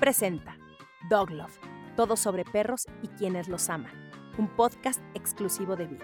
[0.00, 0.56] presenta
[1.10, 1.58] Dog Love,
[1.94, 3.92] todo sobre perros y quienes los aman,
[4.38, 6.02] un podcast exclusivo de Vic.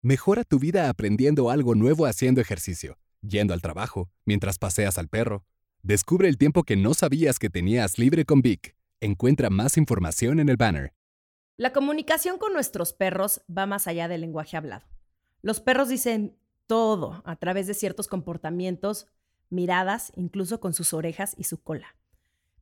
[0.00, 5.44] Mejora tu vida aprendiendo algo nuevo haciendo ejercicio, yendo al trabajo, mientras paseas al perro.
[5.82, 8.76] Descubre el tiempo que no sabías que tenías libre con Vic.
[9.00, 10.92] Encuentra más información en el banner.
[11.56, 14.86] La comunicación con nuestros perros va más allá del lenguaje hablado.
[15.42, 19.06] Los perros dicen todo a través de ciertos comportamientos,
[19.50, 21.96] miradas, incluso con sus orejas y su cola.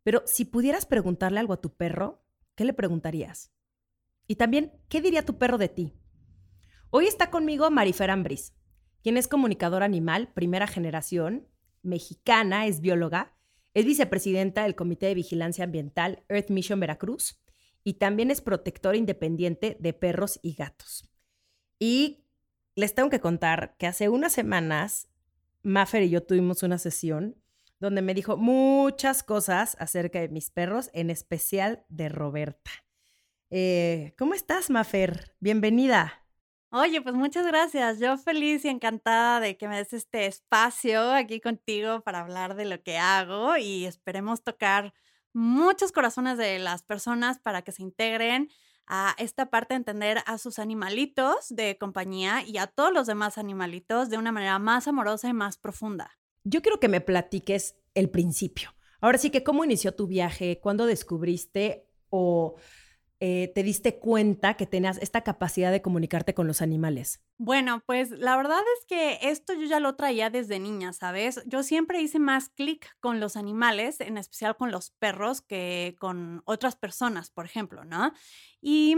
[0.02, 3.52] Pero si pudieras preguntarle algo a tu perro, ¿qué le preguntarías?
[4.27, 5.95] Y también, ¿qué diría tu perro de ti?
[6.91, 8.55] Hoy está conmigo Marifer Ambris,
[9.02, 11.48] quien es comunicadora animal, primera generación,
[11.83, 13.34] mexicana, es bióloga,
[13.75, 17.41] es vicepresidenta del Comité de Vigilancia Ambiental Earth Mission Veracruz
[17.84, 21.09] y también es protectora independiente de perros y gatos.
[21.78, 22.22] Y
[22.75, 25.09] les tengo que contar que hace unas semanas
[25.62, 27.37] Maffer y yo tuvimos una sesión
[27.78, 32.70] donde me dijo muchas cosas acerca de mis perros, en especial de Roberta.
[33.50, 35.34] Eh, ¿Cómo estás, Maffer?
[35.41, 36.25] Bienvenida.
[36.70, 37.98] Oye, pues muchas gracias.
[37.98, 42.65] Yo feliz y encantada de que me des este espacio aquí contigo para hablar de
[42.65, 44.95] lo que hago y esperemos tocar
[45.33, 48.48] muchos corazones de las personas para que se integren
[48.86, 53.38] a esta parte de entender a sus animalitos de compañía y a todos los demás
[53.38, 56.11] animalitos de una manera más amorosa y más profunda.
[56.44, 58.75] Yo quiero que me platiques el principio.
[59.00, 60.60] Ahora sí que, ¿cómo inició tu viaje?
[60.60, 62.56] ¿Cuándo descubriste o
[63.25, 67.23] eh, te diste cuenta que tenías esta capacidad de comunicarte con los animales?
[67.39, 71.41] Bueno, pues la verdad es que esto yo ya lo traía desde niña, ¿sabes?
[71.47, 76.43] Yo siempre hice más clic con los animales, en especial con los perros, que con
[76.47, 78.12] otras personas, por ejemplo, ¿no?
[78.61, 78.97] Y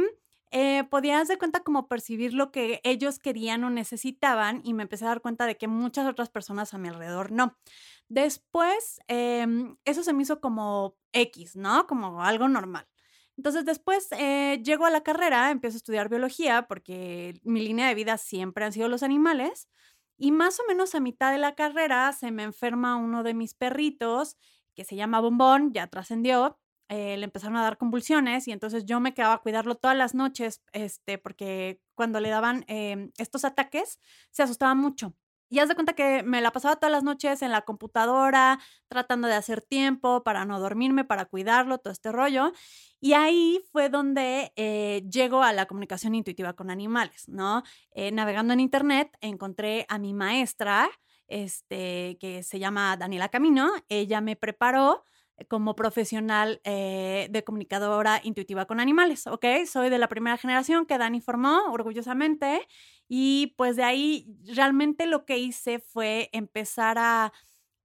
[0.50, 5.04] eh, podías de cuenta como percibir lo que ellos querían o necesitaban y me empecé
[5.04, 7.58] a dar cuenta de que muchas otras personas a mi alrededor no.
[8.08, 11.86] Después, em, eso se me hizo como X, ¿no?
[11.86, 12.86] Como algo normal.
[13.36, 17.94] Entonces después eh, llego a la carrera, empiezo a estudiar biología porque mi línea de
[17.94, 19.68] vida siempre han sido los animales
[20.16, 23.54] y más o menos a mitad de la carrera se me enferma uno de mis
[23.54, 24.36] perritos
[24.74, 26.58] que se llama Bombón, ya trascendió,
[26.88, 30.14] eh, le empezaron a dar convulsiones y entonces yo me quedaba a cuidarlo todas las
[30.14, 33.98] noches este, porque cuando le daban em, estos ataques
[34.30, 35.14] se asustaba mucho.
[35.48, 39.28] Y haz de cuenta que me la pasaba todas las noches en la computadora, tratando
[39.28, 42.52] de hacer tiempo para no dormirme, para cuidarlo, todo este rollo.
[43.00, 47.62] Y ahí fue donde eh, llego a la comunicación intuitiva con animales, ¿no?
[47.92, 50.88] Eh, navegando en internet encontré a mi maestra,
[51.28, 53.70] este, que se llama Daniela Camino.
[53.88, 55.04] Ella me preparó
[55.48, 59.44] como profesional eh, de comunicadora intuitiva con animales, ¿ok?
[59.66, 62.66] Soy de la primera generación que Dani formó orgullosamente
[63.08, 67.32] y pues de ahí realmente lo que hice fue empezar a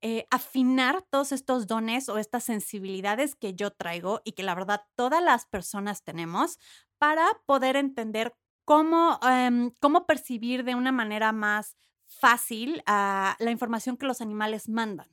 [0.01, 4.83] eh, afinar todos estos dones o estas sensibilidades que yo traigo y que la verdad
[4.95, 6.57] todas las personas tenemos
[6.97, 8.33] para poder entender
[8.63, 11.75] cómo, em, cómo percibir de una manera más
[12.07, 15.07] fácil la información que los animales mandan.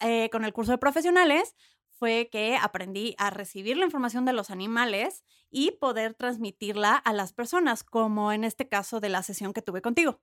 [0.00, 1.54] Eh, con el curso de profesionales
[2.02, 7.32] fue que aprendí a recibir la información de los animales y poder transmitirla a las
[7.32, 10.20] personas, como en este caso de la sesión que tuve contigo.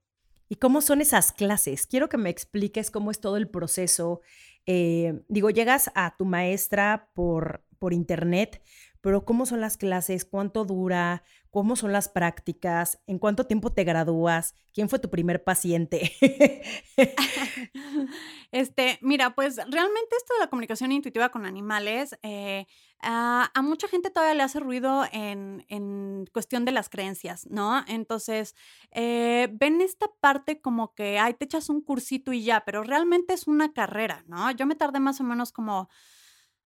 [0.50, 1.88] ¿Y cómo son esas clases?
[1.88, 4.20] Quiero que me expliques cómo es todo el proceso.
[4.66, 8.62] Eh, digo, llegas a tu maestra por, por internet,
[9.00, 10.26] pero ¿cómo son las clases?
[10.26, 11.24] ¿Cuánto dura?
[11.52, 13.00] ¿Cómo son las prácticas?
[13.08, 14.54] ¿En cuánto tiempo te gradúas?
[14.72, 16.12] ¿Quién fue tu primer paciente?
[18.52, 22.68] este, mira, pues realmente esto de la comunicación intuitiva con animales, eh,
[23.02, 27.84] a, mucha gente todavía le hace ruido en, cuestión de las creencias, ¿no?
[27.88, 28.56] Entonces,
[28.92, 33.34] eh, ven esta parte como que, ay, te echas un cursito y ya, pero realmente
[33.34, 34.52] es una carrera, ¿no?
[34.52, 35.90] Yo me tardé más o menos como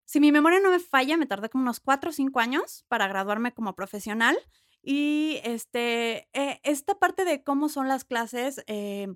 [0.05, 3.09] si mi memoria no me falla, me tardé como unos cuatro o cinco años para
[3.09, 4.37] graduarme como profesional.
[4.85, 9.09] Y este, eh, esta parte de cómo son las clases, eh,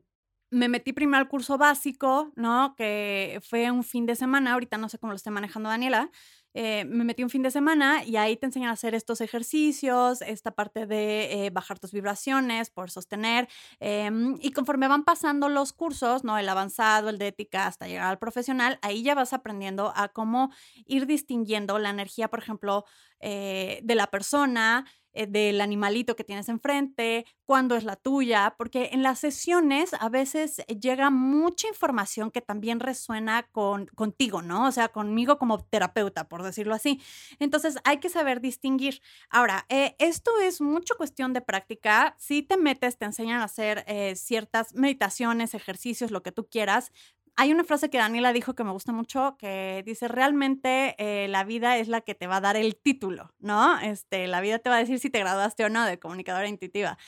[0.50, 2.75] me metí primero al curso básico, ¿no?
[2.76, 6.11] Que fue un fin de semana, ahorita no sé cómo lo esté manejando Daniela,
[6.55, 10.23] eh, me metí un fin de semana y ahí te enseñan a hacer estos ejercicios,
[10.23, 13.49] esta parte de eh, bajar tus vibraciones, por sostener.
[13.81, 16.38] Em, y conforme van pasando los cursos, ¿no?
[16.38, 20.50] El avanzado, el de ética, hasta llegar al profesional, ahí ya vas aprendiendo a cómo
[20.87, 22.85] ir distinguiendo la energía, por ejemplo,
[23.20, 28.91] eh, de la persona, eh, del animalito que tienes enfrente, cuándo es la tuya, porque
[28.93, 34.67] en las sesiones a veces llega mucha información que también resuena con, contigo, ¿no?
[34.67, 37.00] O sea, conmigo como terapeuta, por decirlo así.
[37.38, 39.00] Entonces hay que saber distinguir.
[39.31, 42.15] Ahora, eh, esto es mucho cuestión de práctica.
[42.19, 43.85] Si te metes, te enseñan a hacer
[44.15, 46.93] ciertas meditaciones, ejercicios, lo que tú quieras,
[47.40, 51.44] hay una frase que Daniela dijo que me gusta mucho, que dice, realmente eh, la
[51.44, 53.79] vida es la que te va a dar el título, ¿no?
[53.79, 56.99] Este, la vida te va a decir si te graduaste o no de comunicadora intuitiva.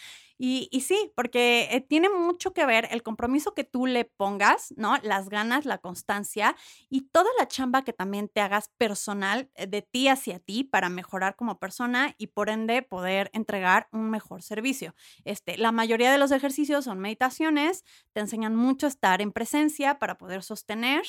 [0.42, 4.96] Y, sí, porque eh, tiene mucho que ver el compromiso que tú le pongas, ¿no?
[5.02, 6.56] Las ganas, la constancia
[6.88, 10.88] y toda la chamba que también te hagas personal eh, de ti hacia ti para
[10.88, 14.94] mejorar como persona y por ende poder entregar un mejor servicio.
[15.26, 17.84] Este, la mayoría de los ejercicios son meditaciones,
[18.14, 21.02] te enseñan mucho a estar en presencia para poder sostener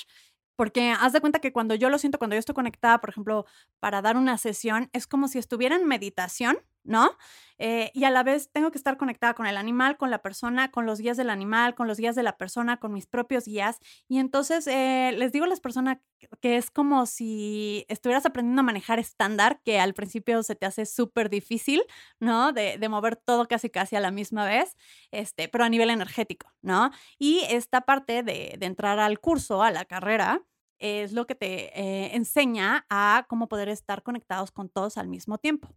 [0.58, 3.46] porque haz de cuenta que cuando yo lo siento, cuando yo estoy conectada, por ejemplo,
[3.80, 7.12] para dar una sesión, es como si estuviera en meditación, ¿no?
[7.58, 10.72] Eh, y a la vez tengo que estar conectada con el animal, con la persona,
[10.72, 13.80] con los guías del animal, con los guías de la persona, con mis propios guías.
[14.08, 16.00] Y entonces eh, les digo a las personas
[16.40, 20.86] que es como si estuvieras aprendiendo a manejar estándar, que al principio se te hace
[20.86, 21.84] súper difícil,
[22.20, 22.52] ¿no?
[22.52, 24.76] De, de, mover todo casi casi a la misma vez,
[25.12, 26.92] este, pero a nivel energético, ¿no?
[27.20, 30.44] Y esta parte de, entrar al curso, a la carrera,
[30.80, 35.38] es lo que te eh, enseña a cómo poder estar conectados con todos al mismo
[35.38, 35.70] tiempo.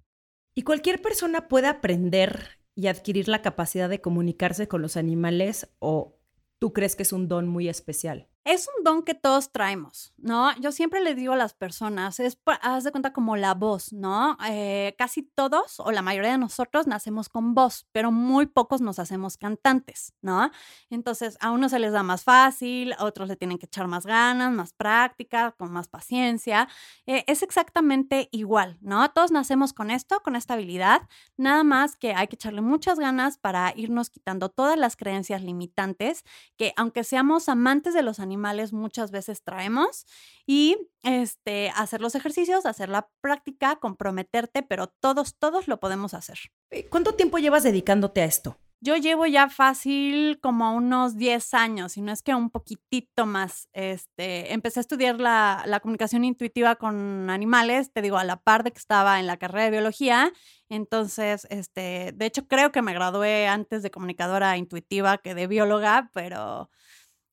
[0.55, 6.19] Y cualquier persona puede aprender y adquirir la capacidad de comunicarse con los animales o
[6.59, 8.29] tú crees que es un don muy especial?
[8.45, 10.55] Es un don que todos traemos, ¿no?
[10.61, 14.37] Yo siempre les digo a las personas, es, haz de cuenta como la voz, ¿no?
[14.47, 18.99] Eh, casi todos o la mayoría de nosotros nacemos con voz, pero muy pocos nos
[18.99, 20.51] hacemos cantantes, ¿no?
[20.91, 24.05] Entonces, a unos se les da más fácil, a otros le tienen que echar más
[24.05, 26.69] ganas, más práctica, con más paciencia.
[27.07, 29.11] Eh, es exactamente igual, ¿no?
[29.13, 31.09] Todos nacemos con esto, con esta habilidad,
[31.39, 36.25] nada más que hay que echarle muchas ganas para irnos quitando todas las creencias limitantes
[36.59, 40.07] que, aunque seamos amantes de los animales, animales muchas veces traemos
[40.47, 46.39] y este, hacer los ejercicios, hacer la práctica, comprometerte, pero todos, todos lo podemos hacer.
[46.71, 48.59] Eh, ¿Cuánto tiempo llevas dedicándote a esto?
[48.81, 53.67] Yo llevo ya fácil como unos 10 años, y no es que un poquitito más.
[53.73, 58.63] Este, empecé a estudiar la, la, comunicación intuitiva con animales, te digo, a la par
[58.63, 60.35] de que estaba en la carrera de biología.
[60.69, 66.11] Entonces, este, de hecho, creo que me gradué antes de comunicadora intuitiva que de bióloga,
[66.13, 66.69] pero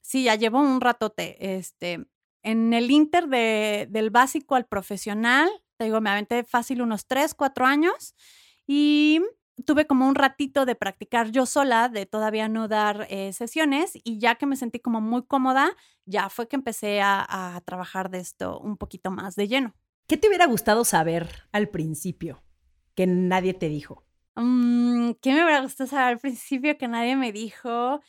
[0.01, 1.56] Sí, ya llevo un ratote.
[1.56, 2.06] Este,
[2.44, 7.33] en el inter de, del básico al profesional, te digo, me aventé fácil unos tres,
[7.33, 8.15] cuatro años
[8.68, 9.21] y
[9.65, 14.19] tuve como un ratito de practicar yo sola, de todavía no dar eh, sesiones y
[14.19, 15.75] ya que me sentí como muy cómoda,
[16.06, 17.25] ya fue que empecé a,
[17.56, 19.75] a, trabajar de esto un poquito más de lleno.
[20.07, 22.44] ¿Qué te hubiera gustado saber al principio
[22.95, 24.03] que nadie te dijo?
[24.36, 28.01] Mm, ¿Qué me hubiera gustado saber al principio que nadie me dijo?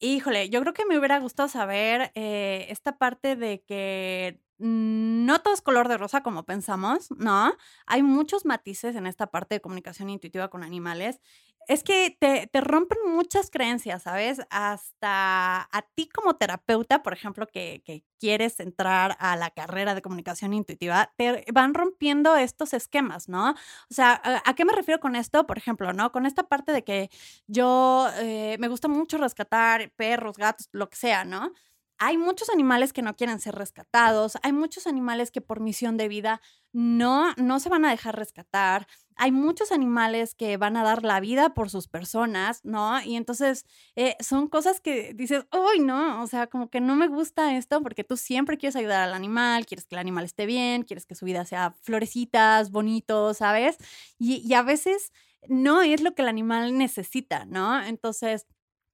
[0.00, 5.54] Híjole, yo creo que me hubiera gustado saber eh, esta parte de que no todo
[5.54, 7.52] es color de rosa como pensamos, ¿no?
[7.86, 11.20] Hay muchos matices en esta parte de comunicación intuitiva con animales
[11.68, 14.40] es que te, rompen muchas creencias, ¿sabes?
[14.48, 17.82] Hasta a ti como terapeuta, por ejemplo, que,
[18.20, 23.50] quieres entrar a la carrera de comunicación intuitiva, te van rompiendo estos esquemas, ¿no?
[23.50, 25.46] O sea, ¿a, qué me refiero con esto?
[25.46, 26.10] Por ejemplo, ¿no?
[26.10, 27.10] Con esta parte de que
[27.46, 31.52] yo eh, me gusta mucho rescatar perros, gatos, lo que sea, ¿no?
[31.98, 36.08] Hay muchos animales que no quieren ser rescatados, hay muchos animales que por misión de
[36.08, 36.40] vida
[36.72, 38.86] no, no se van a dejar rescatar,
[39.16, 43.02] hay muchos animales que van a dar la vida por sus personas, ¿no?
[43.02, 43.64] Y entonces
[43.96, 47.82] eh, son cosas que dices, uy, no, o sea, como que no me gusta esto
[47.82, 51.16] porque tú siempre quieres ayudar al animal, quieres que el animal esté bien, quieres que
[51.16, 53.76] su vida sea florecitas, bonito, ¿sabes?
[54.18, 55.12] Y, y a veces
[55.48, 57.82] no es lo que el animal necesita, ¿no?
[57.82, 58.46] Entonces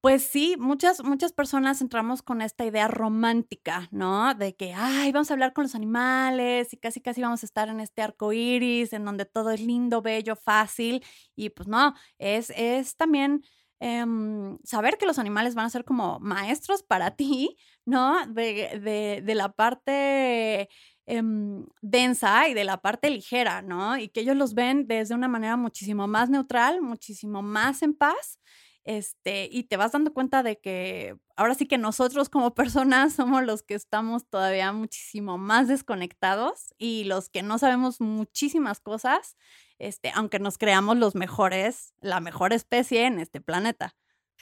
[0.05, 4.35] pues sí, muchas, muchas personas entramos con esta idea romántica, ¿no?
[4.35, 7.71] De que, ay, vamos a hablar con los animales y casi, casi vamos a estar
[7.71, 11.03] en este arco iris, en donde todo es lindo, bello, fácil.
[11.37, 13.45] Y pues no, es, es también
[13.81, 17.57] em, saber que los animales van a ser como maestros para ti,
[17.87, 18.27] ¿no?
[18.27, 20.69] De, de, la parte
[21.07, 23.97] em, densa y de la parte ligera, ¿no?
[23.97, 28.39] Y que ellos los ven desde una manera muchísimo más neutral, muchísimo más en paz
[28.85, 33.43] este, y te vas dando cuenta de que ahora sí que nosotros como personas somos
[33.45, 39.37] los que estamos todavía muchísimo más desconectados y los que no sabemos muchísimas cosas,
[39.79, 43.97] este, aunque nos creamos los mejores, la mejor especie en este planeta.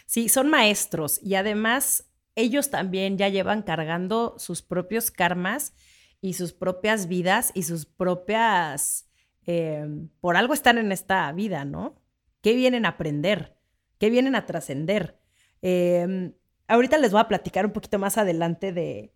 [0.07, 5.75] Sí, son maestros y además ellos también ya llevan cargando sus propios karmas
[6.21, 9.09] y sus propias vidas y sus propias...
[9.45, 12.01] Em, por algo están en esta vida, ¿no?
[12.43, 13.59] ¿Qué vienen a aprender?
[14.03, 15.17] Que vienen a trascender.
[15.61, 16.33] Em,
[16.67, 19.15] ahorita les voy a platicar un poquito más adelante de,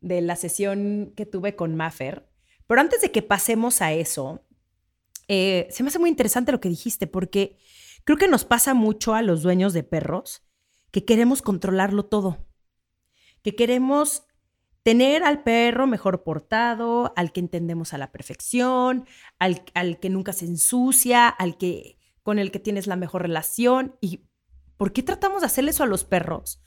[0.00, 2.24] la sesión que tuve con Maffer,
[2.68, 4.46] pero antes de que pasemos a eso,
[5.26, 7.58] eh, se me hace muy interesante lo que dijiste, porque
[8.04, 10.46] creo que nos pasa mucho a los dueños de perros
[10.92, 12.46] que queremos controlarlo todo,
[13.42, 14.22] que queremos
[14.84, 19.04] tener al perro mejor portado, al que entendemos a la perfección,
[19.40, 23.96] al, al que nunca se ensucia, al que con el que tienes la mejor relación.
[24.02, 24.27] ¿Y
[24.78, 26.62] por qué tratamos de hacerle eso a los perros?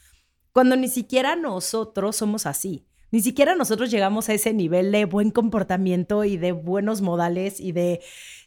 [0.51, 2.85] Cuando ni siquiera nosotros somos así.
[3.09, 7.71] Ni siquiera nosotros llegamos a ese nivel de buen comportamiento y de buenos modales y
[7.71, 8.01] de...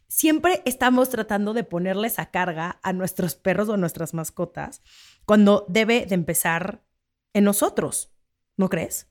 [0.06, 4.82] Siempre estamos tratando de ponerles a carga a nuestros perros o a nuestras mascotas
[5.26, 6.84] cuando debe de empezar
[7.32, 8.14] en nosotros,
[8.56, 9.08] ¿no crees?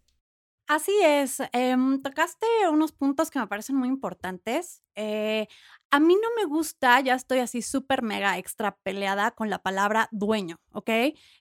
[0.67, 4.81] Así es, em, tocaste unos puntos que me parecen muy importantes.
[4.95, 5.47] Eh,
[5.93, 10.09] a mí no me gusta, ya estoy así súper mega extra peleada con la palabra
[10.11, 10.89] dueño, ¿ok?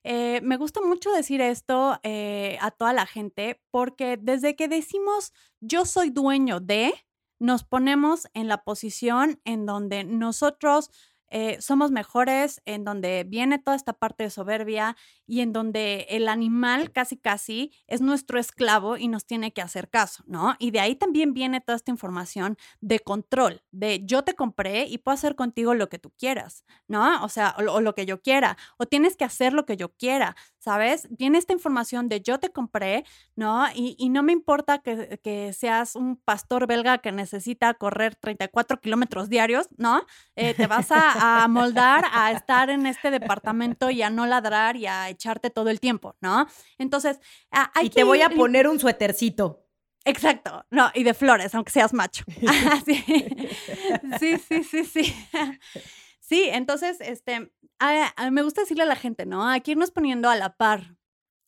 [0.04, 5.32] Eh, me gusta mucho decir esto eh, a toda la gente porque desde que decimos
[5.60, 6.92] yo soy dueño de,
[7.38, 10.90] nos ponemos en la posición en donde nosotros
[11.32, 14.96] eh, somos mejores, en donde viene toda esta parte de soberbia
[15.26, 19.88] y en donde el animal casi casi es nuestro esclavo y nos tiene que hacer
[19.88, 20.54] caso, ¿no?
[20.58, 24.98] Y de ahí también viene toda esta información de control, de yo te compré y
[24.98, 27.24] puedo hacer contigo lo que tú quieras, ¿no?
[27.24, 30.36] O sea, o, lo que yo quiera, o tienes que hacer lo que yo quiera,
[30.62, 31.08] ¿sabes?
[31.10, 33.04] Viene esta información de yo te compré,
[33.34, 33.66] ¿no?
[33.74, 39.68] Y, no me importa que, seas un pastor belga que necesita correr 34 kilómetros diarios,
[39.76, 40.02] ¿no?
[40.36, 44.76] Eh, te vas a a moldar a estar en este departamento y a no ladrar
[44.76, 46.46] y a echarte todo el tiempo, ¿no?
[46.78, 47.18] Entonces,
[47.50, 49.66] hay y te voy a poner un suétercito.
[50.04, 52.24] Exacto, no, y de flores, aunque seas macho.
[52.84, 53.04] sí.
[54.20, 55.14] sí, sí, sí, sí.
[56.20, 57.52] Sí, entonces, este,
[58.30, 59.46] me gusta decirle a la gente, ¿no?
[59.46, 60.96] Hay que irnos poniendo a la par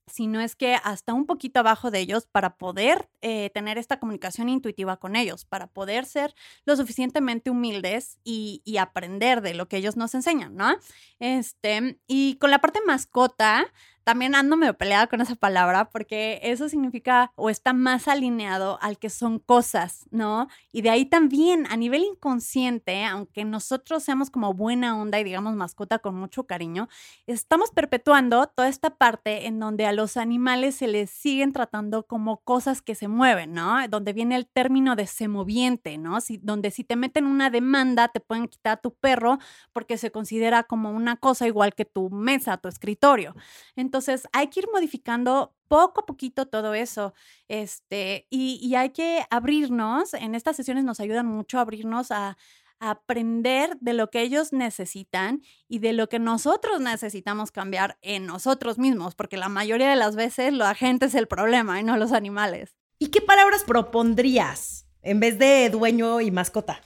[0.07, 4.49] sino es que hasta un poquito abajo de ellos para poder eh, tener esta comunicación
[4.49, 6.35] intuitiva con ellos, para poder ser
[6.67, 10.76] lo suficientemente humildes y, y, aprender de lo que ellos nos enseñan, ¿no?
[11.21, 13.67] Este, y con la parte mascota,
[14.04, 18.99] también ando medio peleada con esa palabra porque eso significa o está más alineado al
[18.99, 20.49] que son cosas, ¿no?
[20.73, 25.54] Y de ahí también a nivel inconsciente, aunque nosotros seamos como buena onda y digamos
[25.54, 26.88] mascota con mucho cariño,
[27.26, 32.42] estamos perpetuando toda esta parte en donde a los animales se les siguen tratando como
[32.42, 33.88] cosas que se mueven, ¿no?
[33.88, 36.20] Donde viene el término de semoviente, ¿no?
[36.20, 39.38] Si, donde si te meten una demanda te pueden quitar a tu perro
[39.73, 43.34] porque se considera como una cosa igual que tu mesa, tu escritorio.
[43.76, 43.94] Entonces,
[44.33, 47.15] hay que ir modificando poco a poquito todo eso.
[47.49, 52.37] Este, y, hay que abrirnos, en estas sesiones nos ayudan mucho a abrirnos a,
[52.81, 58.79] aprender de lo que ellos necesitan y de lo que nosotros necesitamos cambiar en nosotros
[58.79, 62.13] mismos, porque la mayoría de las veces la gente es el problema y no los
[62.13, 62.77] animales.
[62.99, 66.83] ¿Y qué palabras propondrías en vez de dueño y mascota?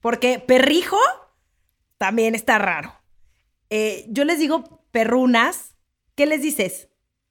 [0.00, 0.98] Porque perrijo
[1.98, 2.92] también está raro.
[3.70, 5.75] Eh, yo les digo perrunas
[6.16, 6.88] ¿Qué les dices?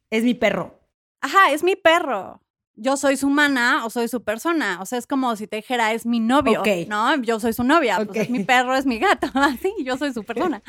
[0.10, 0.80] Es mi perro.
[1.20, 2.42] Ajá, es mi perro.
[2.76, 4.80] Yo soy su humana o soy su persona.
[4.82, 7.16] O sea, es como si te dijera, es mi novio, ¿no?
[7.22, 7.98] Yo soy su novia.
[8.06, 9.28] Pues es mi perro, es mi gato.
[9.34, 10.62] Así, yo soy su persona.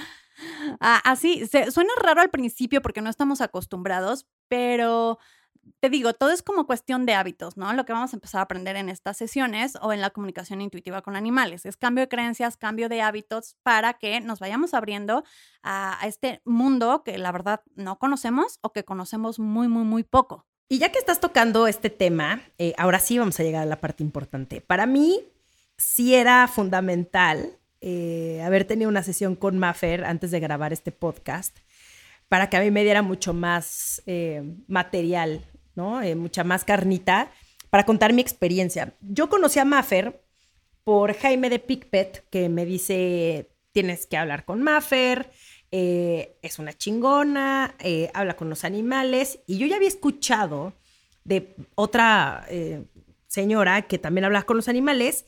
[0.81, 5.19] Ah, así, suena raro al principio porque no estamos acostumbrados, pero
[5.81, 7.73] te digo, todo es como cuestión de hábitos, ¿no?
[7.73, 11.03] Lo que vamos a empezar a aprender en estas sesiones o en la comunicación intuitiva
[11.03, 11.67] con animales.
[11.67, 15.25] Es cambio de creencias, cambio de hábitos para que nos vayamos abriendo
[15.63, 20.47] a, este mundo que la verdad no conocemos o que conocemos muy, muy, muy poco.
[20.69, 23.81] Y ya que estás tocando este tema, eh, ahora sí vamos a llegar a la
[23.81, 24.61] parte importante.
[24.61, 25.23] Para mí,
[25.77, 31.59] sí era fundamental eh, haber tenido una sesión con Maffer antes de grabar este podcast
[32.29, 35.45] para que a mí me diera mucho más eh, material
[35.77, 36.03] ¿no?
[36.03, 37.31] Eh, mucha más carnita
[37.71, 38.97] para contar mi experiencia.
[39.01, 40.23] Yo conocí a Maffer
[40.83, 45.31] por Jaime de Picpet, que me dice, tienes que hablar con Maffer,
[45.71, 50.73] eh, es una chingona, eh, habla con los animales, y yo ya había escuchado
[51.25, 52.47] de otra
[53.27, 55.25] señora que también habla con los animales,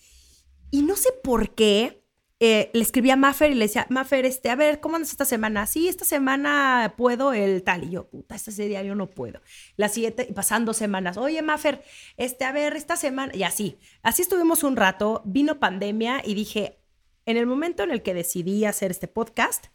[0.71, 2.03] y no sé por qué
[2.41, 5.25] eh, le escribía a Maffer y le decía, Maffer, este, a ver, ¿cómo andas esta
[5.25, 5.67] semana?
[5.67, 7.85] Sí, esta semana puedo el tal.
[7.85, 9.41] Y yo, puta, este día yo no puedo.
[9.77, 11.83] La siguiente, y pasando semanas, oye, Maffer,
[12.17, 13.79] este, a ver, esta semana, y así.
[14.03, 16.79] Así estuvimos un rato, vino pandemia y dije,
[17.27, 19.67] en el momento en el que decidí hacer este podcast,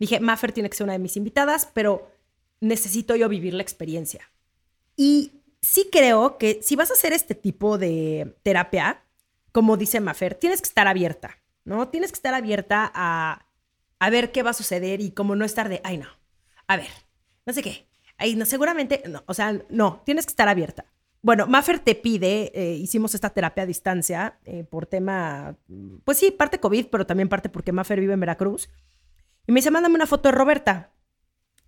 [0.00, 2.10] dije, Maffer tiene que ser una de mis invitadas, pero
[2.60, 4.28] necesito yo vivir la experiencia.
[4.96, 9.04] Y sí creo que si vas a hacer este tipo de terapia,
[9.52, 11.88] como dice Maffer, tienes que estar abierta ¿no?
[11.88, 13.44] Tienes que estar abierta a,
[14.10, 16.08] ver qué va a suceder y como no estar de, ay, no,
[16.66, 16.90] a ver,
[17.46, 20.86] no sé qué, ay, no, seguramente, no, o sea, no, tienes que estar abierta.
[21.20, 25.56] Bueno, Maffer te pide, eh, hicimos esta terapia a distancia eh, por tema,
[26.04, 28.68] pues sí, parte COVID, pero también parte porque Maffer vive en Veracruz.
[29.46, 30.92] Y me dice, mándame una foto de Roberta.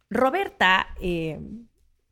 [0.09, 1.40] Roberta, eh,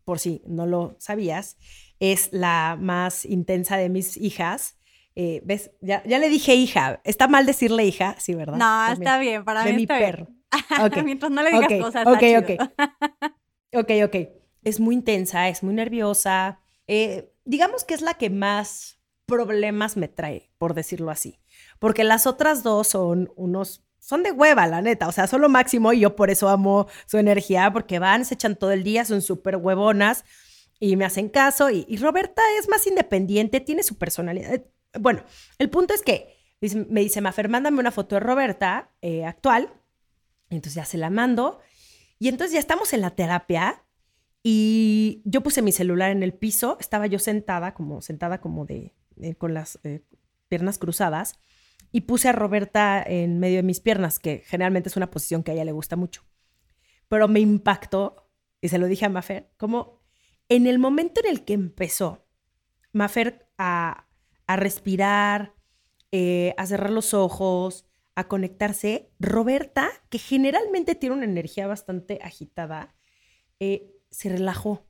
[0.05, 1.59] por si no lo sabías,
[2.01, 4.78] es la más intensa de mis hijas.
[5.21, 5.73] Eh, ¿Ves?
[5.81, 7.01] Ya, ya, le dije hija.
[7.03, 8.15] ¿Está mal decirle hija?
[8.21, 8.57] Sí, ¿verdad?
[8.57, 9.45] No, está bien.
[9.45, 10.29] Para de mí mi está perro.
[10.93, 11.05] Bien.
[11.05, 11.81] Mientras no le digas okay.
[11.81, 12.07] cosas.
[12.07, 12.47] Ok, está ok.
[12.47, 12.73] chido.
[13.75, 14.17] Ok, ok.
[14.63, 16.61] Es muy intensa, es muy nerviosa.
[16.87, 21.41] Eh, digamos que es la que más problemas me trae, por decirlo así.
[21.81, 25.09] Porque las otras dos son unos son de hueva, la neta.
[25.09, 28.35] O sea, son lo máximo y yo por eso amo su energía, porque van, se
[28.35, 30.25] echan todo el día, son súper huevonas
[30.79, 31.71] y me hacen caso.
[31.71, 34.63] Y, y, Roberta es más independiente, tiene su personalidad.
[34.95, 35.23] Bueno,
[35.59, 36.37] el punto es que
[36.89, 39.73] me dice, Mafer, mándame una foto de Roberta eh, actual.
[40.51, 41.61] Entonces ya se la mando.
[42.19, 43.85] Y entonces ya estamos en la terapia
[44.43, 46.77] y yo puse mi celular en el piso.
[46.81, 50.03] Estaba yo sentada, como sentada como de, eh, con las eh,
[50.49, 51.39] piernas cruzadas
[51.93, 55.53] y puse a Roberta en medio de mis piernas, que generalmente es una posición que
[55.53, 56.25] a ella le gusta mucho.
[57.09, 58.29] Pero me impactó,
[58.61, 60.03] y se lo dije a Mafer, como
[60.49, 62.27] en el momento en el que empezó
[62.93, 64.08] Mafer a,
[64.49, 65.55] a respirar,
[66.11, 67.87] eh, a cerrar los ojos,
[68.17, 72.97] a conectarse, Roberta, que generalmente tiene una energía bastante agitada,
[73.61, 74.87] eh, se relajó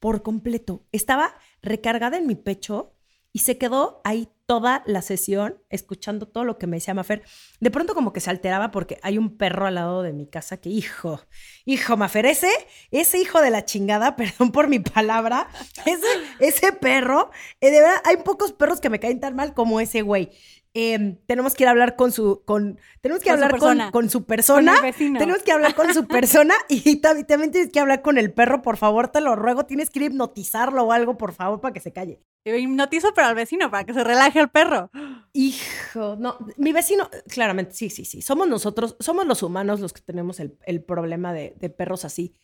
[0.00, 0.84] por completo.
[0.92, 2.95] Estaba recargada en mi pecho
[3.36, 7.22] y se quedó ahí toda la sesión escuchando todo lo que me decía Mafer.
[7.60, 10.56] De pronto como que se alteraba porque hay un perro al lado de mi casa
[10.56, 11.20] que, hijo,
[11.66, 12.48] hijo Mafer, ese,
[12.90, 15.48] ese hijo de la chingada, perdón por mi palabra,
[15.84, 16.06] ese,
[16.40, 20.00] ese perro, eh, de verdad, hay pocos perros que me caen tan mal como ese
[20.00, 20.30] güey.
[20.78, 23.90] Eh, tenemos que ir a hablar con su, con, tenemos que Con su hablar con,
[23.92, 24.82] con su persona, Con
[25.18, 28.60] tenemos que hablar con su persona y tam- también tienes que hablar con el perro,
[28.60, 31.72] por favor, te lo ruego, tienes que ir a hipnotizarlo o algo, por favor, para
[31.72, 32.20] que se calle.
[32.44, 34.90] Yo hipnotizo, pero al vecino, para que se relaje el perro.
[35.32, 40.02] Hijo, no, mi vecino, claramente, sí, sí, sí, somos nosotros, somos los humanos los que
[40.02, 42.34] tenemos el, el problema de, de perros así.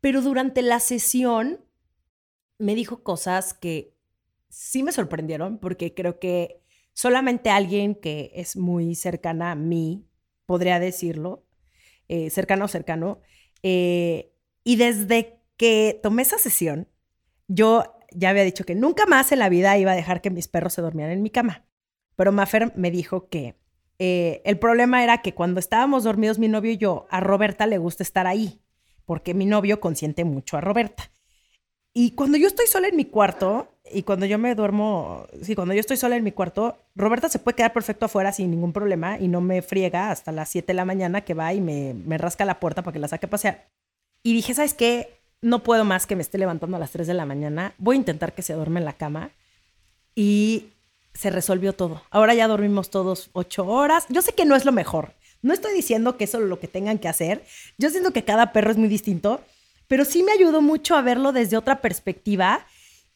[0.00, 1.60] Pero durante la sesión
[2.58, 3.94] me dijo cosas que
[4.48, 6.62] sí me sorprendieron, porque creo que
[6.98, 10.08] solamente alguien que es muy cercana a mí
[10.46, 11.46] podría decirlo,
[12.08, 13.20] eh, cercano cercano.
[13.62, 14.32] Eh,
[14.64, 16.88] y desde que tomé esa sesión,
[17.46, 20.48] yo ya había dicho que nunca más en la vida iba a dejar que mis
[20.48, 21.68] perros se dormieran en mi cama.
[22.16, 23.54] Pero Mafer me dijo que
[24.00, 27.78] eh, el problema era que cuando estábamos dormidos mi novio y yo, a Roberta le
[27.78, 28.60] gusta estar ahí,
[29.04, 31.12] porque mi novio consiente mucho a Roberta.
[31.92, 35.74] Y cuando yo estoy sola en mi cuarto, y cuando yo me duermo, sí, cuando
[35.74, 39.18] yo estoy sola en mi cuarto, Roberta se puede quedar perfecto afuera sin ningún problema
[39.18, 42.18] y no me friega hasta las 7 de la mañana que va y me, me
[42.18, 43.68] rasca la puerta para que la saque a pasear.
[44.22, 45.18] Y dije, ¿sabes qué?
[45.40, 47.74] No puedo más que me esté levantando a las 3 de la mañana.
[47.78, 49.30] Voy a intentar que se duerme en la cama.
[50.14, 50.70] Y
[51.14, 52.02] se resolvió todo.
[52.10, 54.06] Ahora ya dormimos todos 8 horas.
[54.08, 55.14] Yo sé que no es lo mejor.
[55.42, 57.44] No estoy diciendo que eso es lo que tengan que hacer.
[57.76, 59.40] Yo siento que cada perro es muy distinto.
[59.86, 62.66] Pero sí me ayudó mucho a verlo desde otra perspectiva.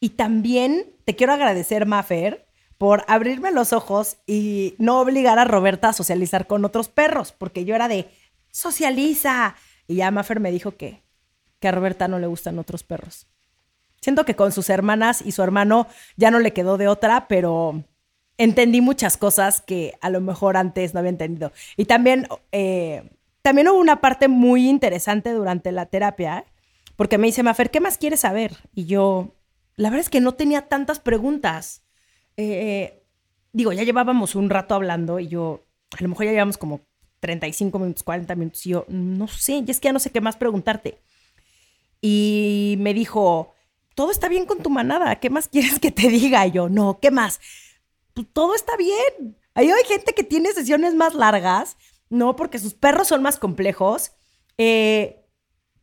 [0.02, 2.44] Y también te quiero agradecer, Mafer,
[2.76, 7.64] por abrirme los ojos y no obligar a Roberta a socializar con otros perros, porque
[7.64, 8.10] yo era de,
[8.50, 9.54] socializa.
[9.86, 11.04] Y ya Mafer me dijo que,
[11.60, 13.28] que a Roberta no le gustan otros perros.
[14.00, 15.86] Siento que con sus hermanas y su hermano
[16.16, 17.84] ya no le quedó de otra, pero
[18.38, 21.52] entendí muchas cosas que a lo mejor antes no había entendido.
[21.76, 23.08] Y también, eh,
[23.40, 26.44] también hubo una parte muy interesante durante la terapia,
[26.96, 28.56] porque me dice, Mafer, ¿qué más quieres saber?
[28.74, 29.36] Y yo,
[29.76, 31.82] la verdad es que no tenía tantas preguntas.
[32.36, 33.04] Eh,
[33.52, 35.66] digo, ya llevábamos un rato hablando y yo,
[35.98, 36.80] a lo mejor ya llevamos como
[37.20, 40.20] 35 minutos, 40 minutos, y yo, no sé, y es que ya no sé qué
[40.20, 41.00] más preguntarte.
[42.00, 43.54] Y me dijo,
[43.94, 46.46] todo está bien con tu manada, ¿qué más quieres que te diga?
[46.46, 47.40] Y yo, no, ¿qué más?
[48.14, 49.38] Pues todo está bien.
[49.54, 51.76] Ahí hay gente que tiene sesiones más largas,
[52.08, 52.36] ¿no?
[52.36, 54.12] Porque sus perros son más complejos.
[54.58, 55.24] Eh,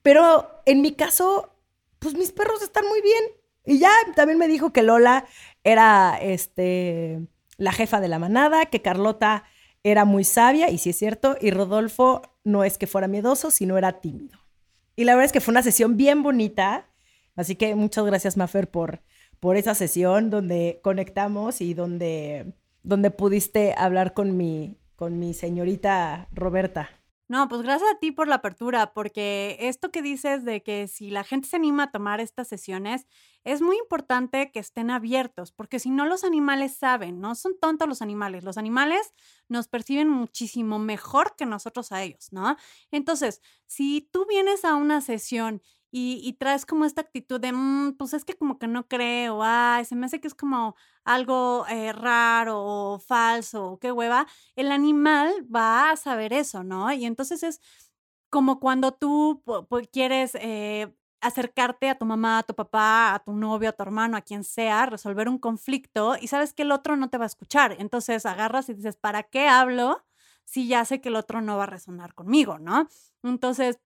[0.02, 1.56] pero en mi caso,
[2.00, 3.24] pues mis perros están muy bien.
[3.66, 5.26] Y ya también me dijo que Lola
[5.64, 7.20] era este,
[7.58, 9.44] la jefa de la manada, que Carlota
[9.84, 13.78] era muy sabia, y sí es cierto, y Rodolfo no es que fuera miedoso, sino
[13.78, 14.40] era tímido.
[14.96, 16.86] Y la verdad es que fue una sesión bien bonita.
[17.36, 19.02] Así que muchas gracias, Mafer, por,
[19.40, 26.28] por esa sesión donde conectamos y donde, donde pudiste hablar con mi, con mi señorita
[26.34, 26.90] Roberta.
[27.30, 31.12] No, pues gracias a ti por la apertura, porque esto que dices de que si
[31.12, 33.08] la gente se anima a tomar estas sesiones,
[33.44, 37.88] es muy importante que estén abiertos, porque si no los animales saben, no son tontos
[37.88, 39.14] los animales, los animales
[39.48, 42.56] nos perciben muchísimo mejor que nosotros a ellos, ¿no?
[42.92, 48.14] Entonces, si tú vienes a una sesión y, traes como esta actitud de, "Mm, pues
[48.14, 51.94] es que como que no creo, ay, se me hace que es como algo eh,
[51.94, 56.92] raro o falso, o qué hueva, el animal va a saber eso, ¿no?
[56.94, 57.60] Y entonces es
[58.30, 59.44] como cuando tú
[59.92, 64.18] quieres eh, acercarte a tu mamá, a tu papá, a tu novio, a tu hermano,
[64.18, 67.28] a quien sea, resolver un conflicto y sabes que el otro no te va a
[67.28, 67.76] escuchar.
[67.80, 70.06] Entonces agarras y dices, ¿para qué hablo
[70.46, 72.88] si ya sé que el otro no va a resonar conmigo, ¿no?
[73.24, 73.80] Entonces,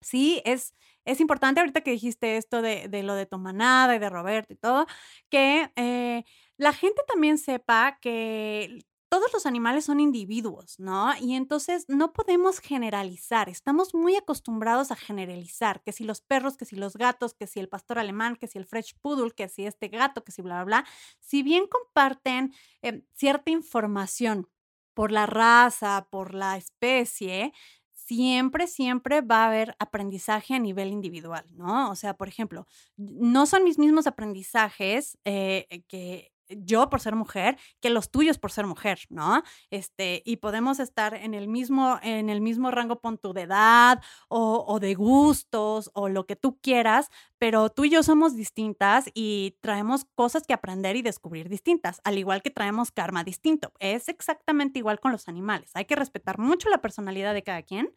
[0.00, 0.74] sí, es,
[1.04, 4.52] es importante ahorita que dijiste esto de, de, lo de tu manada y de Roberto
[4.52, 4.86] y todo,
[5.30, 6.24] que eh,
[6.58, 11.12] la gente también sepa que todos los animales son individuos, ¿no?
[11.20, 13.48] Y entonces no podemos generalizar.
[13.48, 17.58] Estamos muy acostumbrados a generalizar, que si los perros, que si los gatos, que si
[17.58, 20.62] el pastor alemán, que si el French Poodle, que si este gato, que si bla,
[20.62, 20.86] bla, bla.
[21.18, 24.48] Si bien comparten em, cierta información
[24.94, 27.52] por la raza, por la especie,
[27.90, 31.90] siempre, siempre va a haber aprendizaje a nivel individual, ¿no?
[31.90, 37.56] O sea, por ejemplo, no son mis mismos aprendizajes eh, que yo por ser mujer
[37.80, 39.42] que los tuyos por ser mujer, ¿no?
[39.70, 44.64] Este, y podemos estar en el mismo, en el mismo rango punto de edad o,
[44.66, 47.08] o, de gustos o lo que tú quieras,
[47.38, 52.18] pero tú y yo somos distintas y traemos cosas que aprender y descubrir distintas, al
[52.18, 53.72] igual que traemos karma distinto.
[53.78, 55.70] Es exactamente igual con los animales.
[55.74, 57.94] Hay que respetar mucho la personalidad de cada quien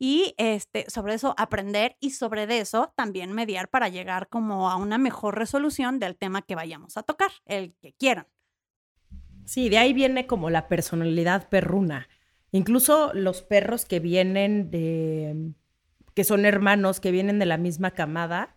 [0.00, 4.96] y este, sobre eso aprender y sobre eso también mediar para llegar como a una
[4.96, 8.26] mejor resolución del tema que vayamos a tocar, el que quieran.
[9.44, 12.08] Sí, de ahí viene como la personalidad perruna.
[12.50, 15.52] Incluso los perros que vienen de,
[16.14, 18.56] que son hermanos, que vienen de la misma camada,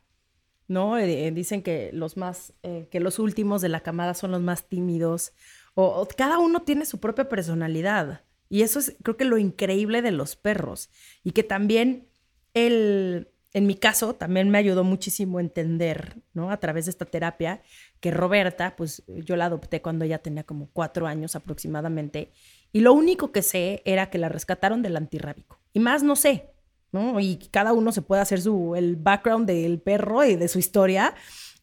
[0.70, 0.98] ¿no?
[0.98, 4.70] Eh, dicen que los más, eh, que los últimos de la camada son los más
[4.70, 5.34] tímidos,
[5.76, 8.24] o, cada uno tiene su propia personalidad.
[8.54, 10.92] Y eso es, creo que lo increíble de los perros.
[11.24, 12.08] Y que también
[12.54, 16.52] el, en mi caso, también me ayudó muchísimo a entender, ¿no?
[16.52, 17.64] A través de esta terapia,
[18.00, 22.30] que Roberta, pues yo la adopté cuando ella tenía como cuatro años aproximadamente.
[22.72, 25.60] Y lo único que sé era que la rescataron del antirrábico.
[25.74, 26.52] Y más no sé,
[26.92, 27.20] ¿no?
[27.20, 31.16] Y cada uno se puede hacer su, el background del perro y de su historia.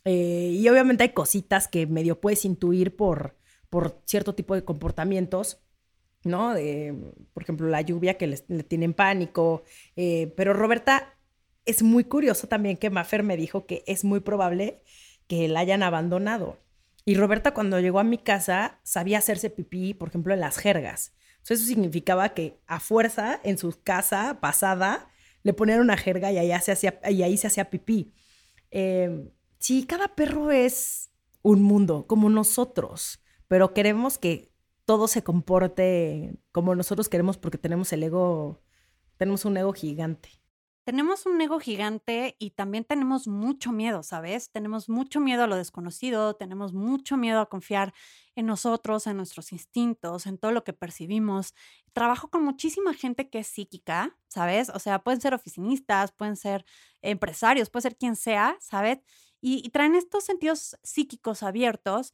[0.05, 3.37] Eh, y obviamente hay cositas que medio puedes intuir por,
[3.68, 5.61] por cierto tipo de comportamientos
[6.24, 6.54] ¿no?
[6.54, 6.94] De,
[7.33, 9.62] por ejemplo, la lluvia que le, tienen pánico.
[9.96, 11.16] Eh, pero Roberta,
[11.66, 14.83] es muy curioso también que Maffer me dijo que es muy probable
[15.26, 16.59] que la hayan abandonado.
[17.04, 21.12] Y Roberta cuando llegó a mi casa sabía hacerse pipí, por ejemplo, en las jergas.
[21.48, 25.09] eso significaba que a fuerza en su casa pasada
[25.42, 28.12] le ponían una jerga y, allá se hacía, y ahí se hacía pipí.
[28.70, 31.11] Eh, sí, cada perro es
[31.42, 34.49] un mundo, como nosotros, pero queremos que
[34.90, 38.61] todo se comporte como nosotros queremos porque tenemos el ego,
[39.18, 40.31] tenemos un ego gigante.
[40.83, 44.50] Tenemos un ego gigante y también tenemos mucho miedo, ¿sabes?
[44.50, 47.94] Tenemos mucho miedo a lo desconocido, tenemos mucho miedo a confiar
[48.35, 51.55] en nosotros, en nuestros instintos, en todo lo que percibimos.
[51.92, 54.70] Trabajo con muchísima gente que es psíquica, ¿sabes?
[54.70, 56.64] O sea, pueden ser oficinistas, pueden ser
[57.00, 58.98] empresarios, puede ser quien sea, ¿sabes?
[59.40, 62.12] Y, y traen estos sentidos psíquicos abiertos,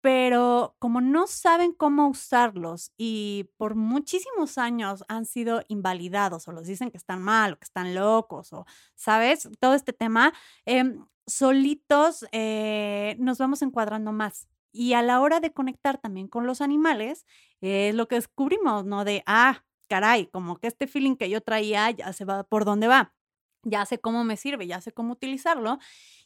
[0.00, 6.66] pero como no saben cómo usarlos y por muchísimos años han sido invalidados o los
[6.66, 9.48] dicen que están mal o que están locos o, ¿sabes?
[9.60, 10.32] Todo este tema,
[10.66, 14.48] em, solitos eh, nos vamos encuadrando más.
[14.72, 17.26] Y a la hora de conectar también con los animales,
[17.60, 19.04] es lo que descubrimos, ¿no?
[19.04, 22.86] De, ah, caray, como que este feeling que yo traía ya se va por dónde
[22.88, 23.14] va
[23.62, 25.78] ya sé cómo me sirve, ya sé cómo utilizarlo.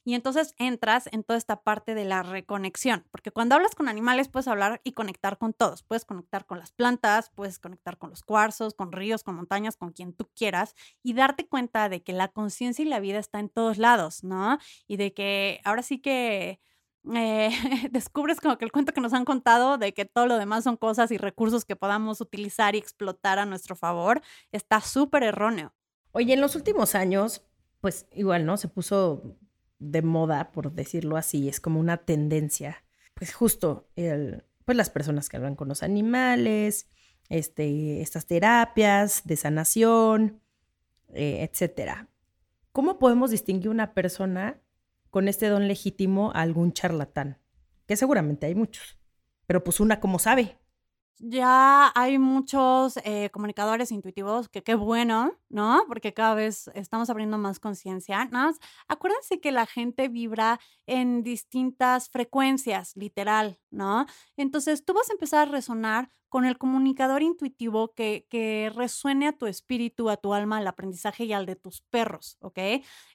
[0.05, 4.29] Y entonces entras en toda esta parte de la reconexión, porque cuando hablas con animales
[4.29, 5.83] puedes hablar y conectar con todos.
[5.85, 9.93] Puedes conectar con las plantas, puedes conectar con los cuarzos, con ríos, con montañas, con
[9.93, 13.49] quien tú quieras y darte cuenta de que la conciencia y la vida está en
[13.49, 14.59] todos lados, ¿no?
[14.89, 16.61] Y de que ahora sí que...
[17.15, 17.51] Eh,
[17.91, 20.77] descubres como que el cuento que nos han contado de que todo lo demás son
[20.77, 25.75] cosas y recursos que podamos utilizar y explotar a nuestro favor está súper erróneo.
[26.13, 27.43] Oye, en los últimos años,
[27.81, 28.57] pues igual, ¿no?
[28.57, 29.37] Se puso
[29.79, 32.85] de moda, por decirlo así, es como una tendencia.
[33.15, 36.87] Pues justo, el, pues las personas que hablan con los animales,
[37.29, 40.41] este, estas terapias de sanación,
[41.15, 42.09] eh, etcétera.
[42.73, 44.61] ¿Cómo podemos distinguir una persona
[45.11, 47.39] con este don legítimo a algún charlatán?
[47.87, 48.99] Que seguramente hay muchos.
[49.47, 50.59] Pero pues una, ¿cómo sabe?
[51.19, 55.85] Ya hay muchos eh, comunicadores intuitivos, que qué bueno, ¿no?
[55.89, 58.25] Porque cada vez estamos abriendo más conciencia.
[58.27, 58.53] Nada
[58.89, 64.07] acuérdense que la gente vibra en distintas frecuencias, literal, ¿no?
[64.37, 69.33] Entonces tú vas a empezar a resonar con el comunicador intuitivo que, que resuene a
[69.33, 72.59] tu espíritu, a tu alma, al aprendizaje y al de tus perros, ¿ok?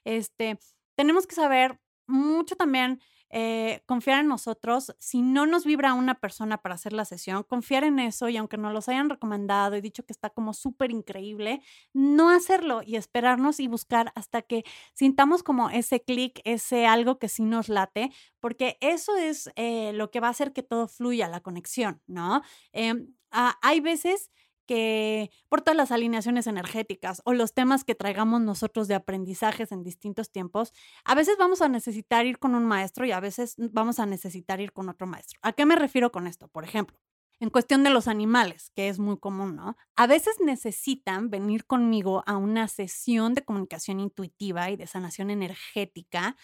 [0.04, 0.58] Este,
[0.96, 4.94] tenemos que saber mucho también eh, confiar en nosotros.
[4.98, 8.56] Si no nos vibra una persona para hacer la sesión, confiar en eso y aunque
[8.56, 11.60] nos los hayan recomendado y dicho que está como súper increíble,
[11.92, 14.64] no hacerlo y esperarnos y buscar hasta que
[14.94, 18.10] sintamos como ese clic, ese algo que sí nos late,
[18.40, 22.42] porque eso es eh, lo que va a hacer que todo fluya, la conexión, ¿no?
[22.72, 24.30] Em, hay veces
[24.68, 29.82] que por todas las alineaciones energéticas o los temas que traigamos nosotros de aprendizajes en
[29.82, 30.72] distintos tiempos,
[31.04, 34.60] a veces vamos a necesitar ir con un maestro y a veces vamos a necesitar
[34.60, 35.40] ir con otro maestro.
[35.42, 36.48] ¿A qué me refiero con esto?
[36.48, 36.98] Por ejemplo,
[37.40, 39.76] en cuestión de los animales, que es muy común, ¿no?
[39.96, 46.36] A veces necesitan venir conmigo a una sesión de comunicación intuitiva y de sanación energética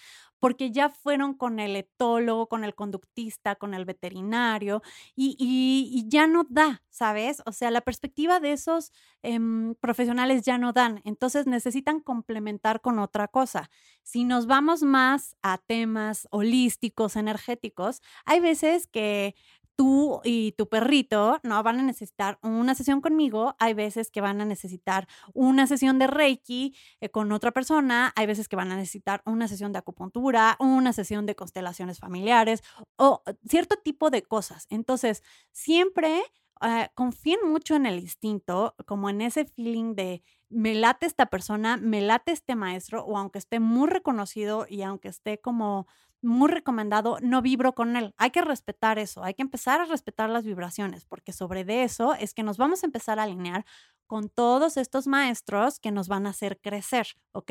[0.45, 4.83] porque ya fueron con el etólogo, con el conductista, con el veterinario
[5.17, 7.43] y, ya no da, ¿sabes?
[7.47, 12.99] O sea, la perspectiva de esos em, profesionales ya no dan, entonces necesitan complementar con
[12.99, 13.71] otra cosa.
[14.03, 19.37] Si nos vamos más a temas holísticos, energéticos, hay veces que
[19.77, 24.41] tú y tu perrito no van a necesitar una sesión conmigo, hay veces que van
[24.41, 28.77] a necesitar una sesión de Reiki eh, con otra persona, hay veces que van a
[28.77, 32.63] necesitar una sesión de acupuntura, una sesión de constelaciones familiares
[32.97, 34.67] o cierto tipo de cosas.
[34.71, 36.23] Entonces, siempre
[36.61, 41.77] uh, confíen mucho en el instinto, como en ese feeling de me late esta persona,
[41.77, 45.89] me late este maestro, o aunque esté muy reconocido y aunque esté como
[46.25, 48.15] muy recomendado, no vibro con él.
[48.17, 52.15] Hay que respetar eso, hay que empezar a respetar las vibraciones, porque sobre de eso
[52.15, 53.65] es que nos vamos a empezar a alinear
[54.07, 57.51] con todos estos maestros que nos van a hacer crecer, ¿ok?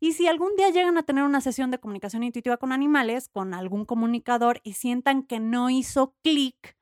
[0.00, 3.54] Y si algún día llegan a tener una sesión de comunicación intuitiva con animales, con
[3.54, 6.76] algún comunicador y sientan que no hizo clic,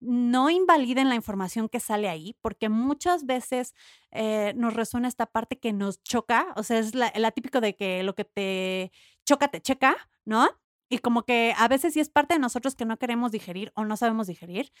[0.00, 3.74] no invaliden la información que sale ahí, porque muchas veces
[4.10, 7.76] eh, nos resuena esta parte que nos choca, o sea, es la, la típico de
[7.76, 8.92] que lo que te
[9.26, 10.48] choca, te checa, ¿no?
[10.90, 13.84] Y como que a veces sí es parte de nosotros que no queremos digerir o
[13.86, 14.72] no sabemos digerir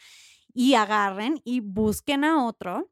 [0.52, 2.90] y agarren y busquen a otro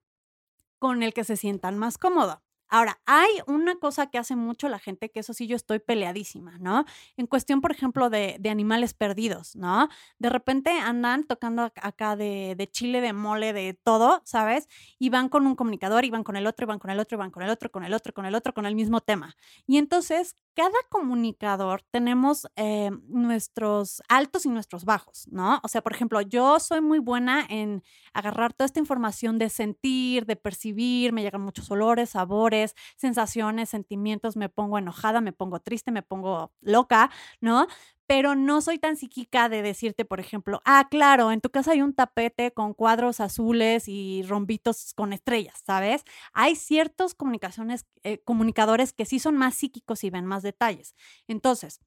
[0.78, 2.42] con el que se sientan más cómodo.
[2.70, 6.58] Ahora, hay una cosa que hace mucho la gente, que eso sí yo estoy peleadísima,
[6.58, 6.84] ¿no?
[7.16, 9.88] En cuestión, por ejemplo, de, animales perdidos, ¿no?
[10.18, 14.68] De repente andan tocando acá de, chile, de mole, de todo, ¿sabes?
[14.98, 17.16] Y van con un comunicador, y van con el otro, y van con el otro,
[17.16, 19.34] y van con el otro, con el otro, con el otro, con el mismo tema.
[19.66, 25.60] Y entonces, cada comunicador tenemos eh, nuestros altos y nuestros bajos, ¿no?
[25.62, 30.26] O sea, por ejemplo, yo soy muy buena en agarrar toda esta información de sentir,
[30.26, 35.92] de percibir, me llegan muchos olores, sabores, sensaciones, sentimientos, me pongo enojada, me pongo triste,
[35.92, 37.08] me pongo loca,
[37.40, 37.68] ¿no?
[38.08, 41.82] Pero no soy tan psíquica de decirte, por ejemplo, ah, claro, en tu casa hay
[41.82, 46.04] un tapete con cuadros azules y rombitos con estrellas, ¿sabes?
[46.32, 50.94] Hay ciertos comunicaciones, eh, comunicadores que sí son más psíquicos y ven más detalles.
[51.28, 51.80] Entonces,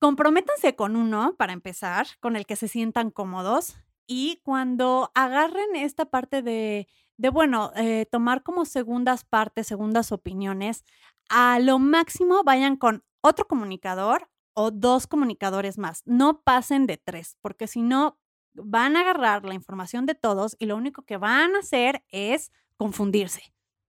[0.00, 6.06] comprométanse con uno, para empezar, con el que se sientan cómodos y cuando agarren esta
[6.06, 6.88] parte de,
[7.18, 10.84] de bueno, eh, tomar como segundas partes, segundas opiniones,
[11.28, 16.02] a lo máximo vayan con otro comunicador o dos comunicadores más.
[16.04, 18.18] No pasen de tres, porque si no,
[18.54, 22.50] van a agarrar la información de todos y lo único que van a hacer es
[22.76, 23.54] confundirse.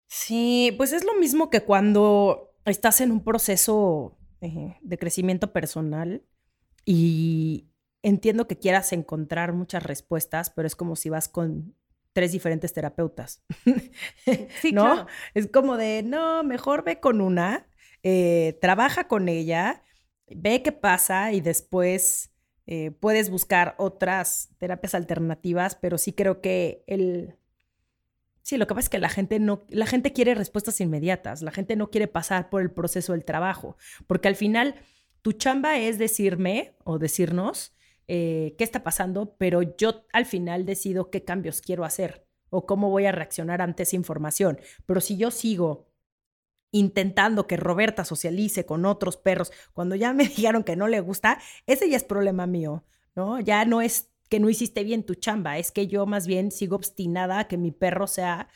[0.07, 6.23] Sí, pues es lo mismo que cuando estás en un proceso eh, de crecimiento personal
[6.85, 7.69] y
[8.03, 11.75] entiendo que quieras encontrar muchas respuestas, pero es como si vas con
[12.13, 13.43] tres diferentes terapeutas.
[14.61, 15.07] Sí, ¿No?
[15.33, 17.67] Es como de, no, mejor ve con una,
[18.03, 19.83] eh, trabaja con ella
[20.37, 22.31] ve qué pasa y después
[22.65, 27.35] eh, puedes buscar otras terapias alternativas, pero sí creo que el...
[28.41, 31.51] Sí, lo que pasa es que la gente no, la gente quiere respuestas inmediatas, la
[31.51, 34.75] gente no quiere pasar por el proceso del trabajo, porque al final
[35.21, 37.73] tu chamba es decirme o decirnos
[38.09, 42.89] eh, qué está pasando, pero yo al final decido qué cambios quiero hacer o cómo
[42.89, 44.59] voy a reaccionar ante esa información.
[44.85, 45.87] Pero si yo sigo
[46.73, 51.39] intentando que Roberta socialice con otros perros, cuando ya me dijeron que no le gusta,
[51.65, 52.83] ese ya es problema mío,
[53.15, 53.39] ¿no?
[53.39, 56.75] Ya no es que no hiciste bien tu chamba, es que yo más bien sigo
[56.75, 58.49] obstinada a que mi perro sea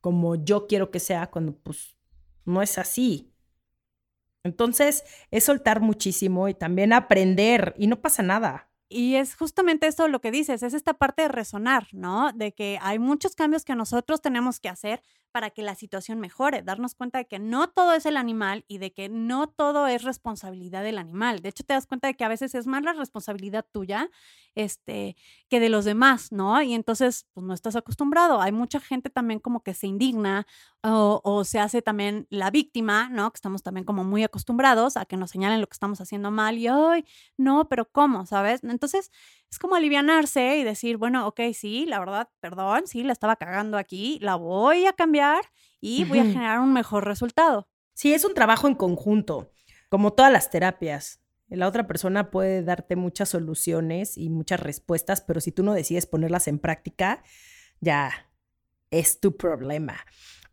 [0.00, 1.96] como yo quiero que sea cuando pues
[2.44, 3.32] no es así.
[4.44, 8.68] Entonces, es soltar muchísimo y también aprender y no pasa nada.
[8.88, 12.30] Y es justamente eso lo que dices, es esta parte de resonar, ¿no?
[12.32, 15.02] De que hay muchos cambios que nosotros tenemos que hacer,
[15.34, 18.78] para que la situación mejore, darnos cuenta de que no todo es el animal y
[18.78, 21.40] de que no todo es responsabilidad del animal.
[21.40, 24.10] De hecho, te das cuenta de que a veces es más la responsabilidad tuya
[24.54, 25.16] este,
[25.48, 26.62] que de los demás, ¿no?
[26.62, 28.40] Y entonces, pues no estás acostumbrado.
[28.40, 30.46] Hay mucha gente también como que se indigna
[30.84, 33.32] o, o se hace también la víctima, ¿no?
[33.32, 36.58] Que estamos también como muy acostumbrados a que nos señalen lo que estamos haciendo mal
[36.58, 37.04] y, ay,
[37.36, 38.24] no, pero ¿cómo?
[38.24, 38.62] ¿Sabes?
[38.62, 39.10] Entonces,
[39.54, 43.78] es como alivianarse y decir, bueno, ok, sí, la verdad, perdón, sí, la estaba cagando
[43.78, 45.44] aquí, la voy a cambiar
[45.80, 47.68] y voy a generar un mejor resultado.
[47.92, 49.52] Sí, es un trabajo en conjunto,
[49.90, 51.20] como todas las terapias.
[51.46, 56.06] La otra persona puede darte muchas soluciones y muchas respuestas, pero si tú no decides
[56.06, 57.22] ponerlas en práctica,
[57.80, 58.10] ya
[58.90, 60.04] es tu problema.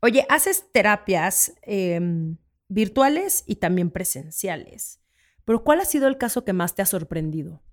[0.01, 2.37] Oye, haces terapias em,
[2.67, 5.01] virtuales y también presenciales,
[5.43, 7.63] pero ¿cuál ha sido el caso que más te ha sorprendido?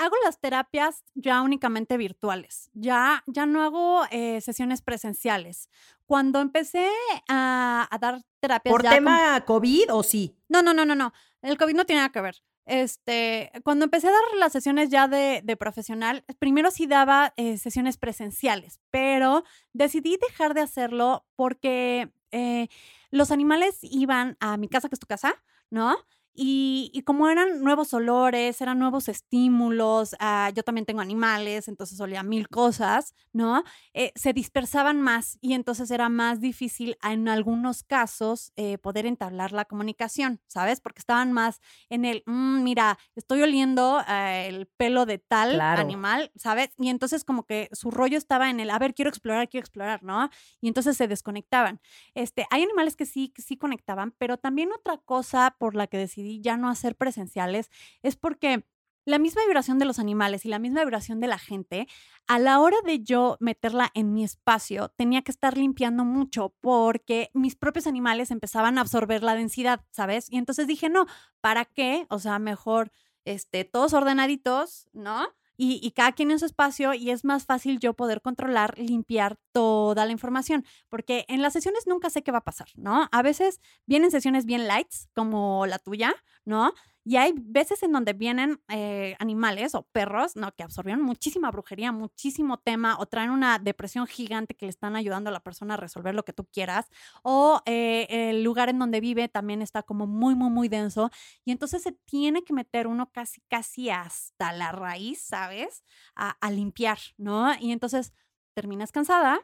[0.00, 5.68] Hago las terapias ya únicamente virtuales, ya, ya no hago eh, sesiones presenciales.
[6.06, 6.88] Cuando empecé
[7.28, 8.72] a, dar terapias...
[8.72, 10.34] ¿Por tema COVID o sí?
[10.48, 11.12] No, no, no, no, no.
[11.42, 12.42] El COVID no tiene nada que ver.
[12.64, 17.98] Este, cuando empecé a dar las sesiones ya de, profesional, primero sí daba eh, sesiones
[17.98, 22.68] presenciales, pero decidí dejar de hacerlo porque eh,
[23.10, 25.34] los animales iban a mi casa, que es tu casa,
[25.68, 25.96] ¿no?
[26.32, 32.22] Y, como eran nuevos olores, eran nuevos estímulos, ah, yo también tengo animales, entonces olía
[32.22, 33.64] mil cosas, ¿no?
[33.94, 39.52] Eh, se dispersaban más y entonces era más difícil en algunos casos eh, poder entablar
[39.52, 40.80] la comunicación, ¿sabes?
[40.80, 46.30] Porque estaban más en el, mm, mira, estoy oliendo eh, el pelo de tal animal,
[46.36, 46.70] ¿sabes?
[46.78, 50.02] Y entonces como que su rollo estaba en el, a ver, quiero explorar, quiero explorar,
[50.04, 50.30] ¿no?
[50.60, 51.80] Y entonces se desconectaban.
[52.14, 55.98] Este, hay animales que sí, que sí conectaban, pero también otra cosa por la que
[56.20, 57.70] decidí ya no hacer presenciales
[58.02, 58.64] es porque
[59.06, 61.88] la misma vibración de los animales y la misma vibración de la gente,
[62.26, 67.30] a la hora de yo meterla en mi espacio, tenía que estar limpiando mucho porque
[67.32, 70.30] mis propios animales empezaban a absorber la densidad, ¿sabes?
[70.30, 71.06] Y entonces dije, no,
[71.40, 72.06] ¿para qué?
[72.10, 72.92] O sea, mejor,
[73.24, 75.26] este, todos ordenaditos, ¿no?
[75.62, 80.06] Y, cada quien en su espacio y es más fácil yo poder controlar, limpiar toda
[80.06, 83.08] la información, porque en las sesiones nunca sé qué va a pasar, ¿no?
[83.12, 86.14] A veces vienen sesiones bien lights, como la tuya,
[86.46, 86.72] ¿no?
[87.04, 90.52] Y hay veces en donde vienen eh, animales o perros, ¿no?
[90.54, 95.30] Que absorbieron muchísima brujería, muchísimo tema, o traen una depresión gigante que le están ayudando
[95.30, 96.88] a la persona a resolver lo que tú quieras,
[97.22, 101.10] o eh, el lugar en donde vive también está como muy, muy, muy denso.
[101.44, 105.84] Y entonces se tiene que meter uno casi, casi hasta la raíz, ¿sabes?
[106.14, 107.52] A, a limpiar, ¿no?
[107.60, 108.12] Y entonces
[108.54, 109.40] terminas cansada,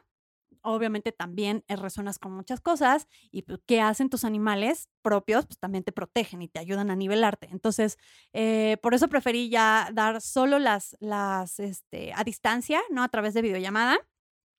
[0.67, 5.59] obviamente también eh, resonas con muchas cosas y pues, qué hacen tus animales propios, pues
[5.59, 7.47] también te protegen y te ayudan a nivelarte.
[7.51, 7.97] Entonces,
[8.33, 13.03] eh, por eso preferí ya dar solo las, las, este, a distancia, ¿no?
[13.03, 13.97] A través de videollamada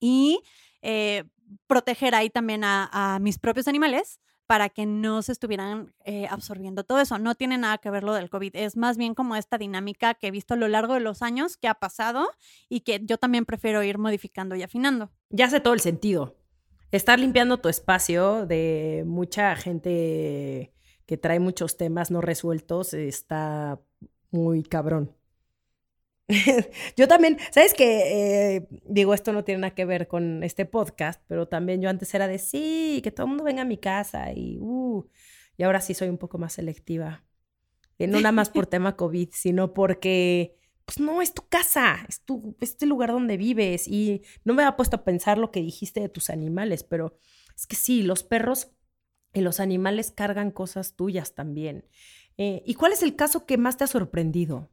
[0.00, 0.40] y
[0.82, 1.24] eh,
[1.66, 7.00] proteger ahí también a mis propios animales para que no se estuvieran eh, absorbiendo todo
[7.00, 7.18] eso.
[7.18, 10.28] No tiene nada que ver lo del COVID, es más bien como esta dinámica que
[10.28, 12.30] he visto a lo largo de los años que ha pasado
[12.70, 15.10] y que yo también prefiero ir modificando y afinando.
[15.28, 16.34] Ya hace todo el sentido.
[16.90, 20.72] Estar limpiando tu espacio de mucha gente
[21.04, 23.78] que trae muchos temas no resueltos está
[24.30, 25.14] muy cabrón.
[26.96, 28.56] yo también, ¿sabes qué?
[28.56, 32.12] Eh, digo, esto no tiene nada que ver con este podcast, pero también yo antes
[32.14, 35.08] era de sí, que todo el mundo venga a mi casa y, uh,
[35.56, 37.24] y ahora sí soy un poco más selectiva.
[37.96, 42.20] Y no nada más por tema COVID, sino porque, pues no, es tu casa, es
[42.20, 46.00] tu, este lugar donde vives y no me había puesto a pensar lo que dijiste
[46.00, 47.18] de tus animales, pero
[47.56, 48.70] es que sí, los perros
[49.32, 51.86] y los animales cargan cosas tuyas también.
[52.36, 54.70] Eh, ¿Y cuál es el caso que más te ha sorprendido?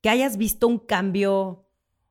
[0.00, 1.66] Que hayas visto un cambio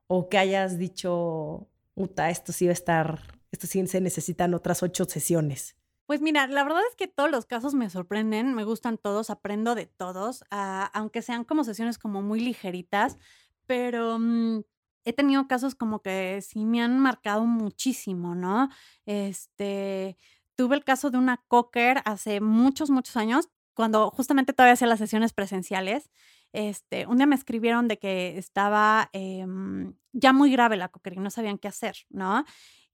[0.08, 5.06] o que hayas dicho, esto sí va a estar, esto sí se necesitan otras ocho
[5.06, 5.76] sesiones?
[6.06, 9.76] Pues mira, la verdad es que todos los casos me sorprenden, me gustan todos, aprendo
[9.76, 13.20] de todos, ah, aunque sean como sesiones como muy ligeritas,
[13.68, 14.62] pero mm,
[15.06, 18.70] he tenido casos como que sí me han marcado muchísimo, ¿no?
[19.06, 20.18] Este,
[20.56, 25.00] tuve el caso de una cocker hace muchos, muchos años, cuando justamente todavía hacía las
[25.00, 26.10] sesiones presenciales
[26.54, 31.30] este, un día me escribieron de que estaba em, ya muy grave la coquería, no
[31.30, 32.44] sabían qué hacer, ¿no?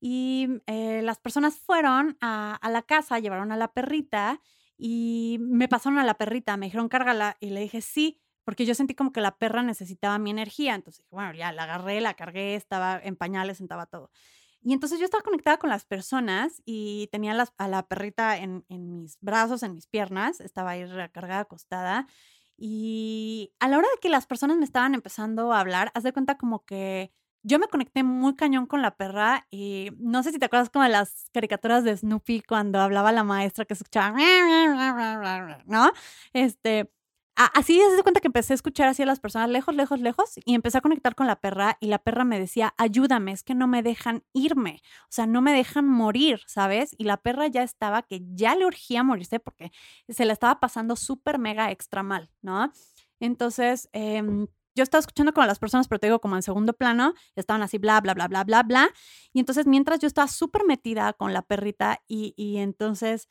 [0.00, 4.40] Y eh, las personas fueron a, la casa, llevaron a la perrita
[4.76, 8.74] y me pasaron a la perrita, me dijeron cárgala y le dije sí, porque yo
[8.74, 12.54] sentí como que la perra necesitaba mi energía, entonces bueno, ya la agarré, la cargué,
[12.54, 14.10] estaba en pañales, sentaba todo.
[14.62, 19.02] Y entonces yo estaba conectada con las personas y tenía a la perrita en, en,
[19.02, 22.06] mis brazos, en mis piernas, estaba ahí recargada, acostada.
[22.58, 26.12] Y a la hora de que las personas me estaban empezando a hablar, haz de
[26.12, 30.38] cuenta como que yo me conecté muy cañón con la perra y no sé si
[30.38, 34.16] te acuerdas como de las caricaturas de Snoopy cuando hablaba la maestra que escuchaba,
[35.66, 35.90] ¿no?
[36.32, 36.90] Este,
[37.36, 40.54] así se cuenta que empecé a escuchar así a las personas lejos, lejos, lejos y
[40.54, 43.66] empecé a conectar con la perra y la perra me decía, ayúdame, es que no
[43.68, 46.94] me dejan irme, o sea, no me dejan morir, ¿sabes?
[46.98, 49.70] Y la perra ya estaba que ya le urgía morirse porque
[50.08, 52.72] se la estaba pasando súper mega extra mal, ¿no?
[53.20, 54.22] Entonces, eh,
[54.76, 57.78] yo estaba escuchando con las personas, pero te digo como en segundo plano, estaban así,
[57.78, 58.90] bla, bla, bla, bla, bla, bla.
[59.32, 63.28] Y entonces, mientras yo estaba súper metida con la perrita y, y, entonces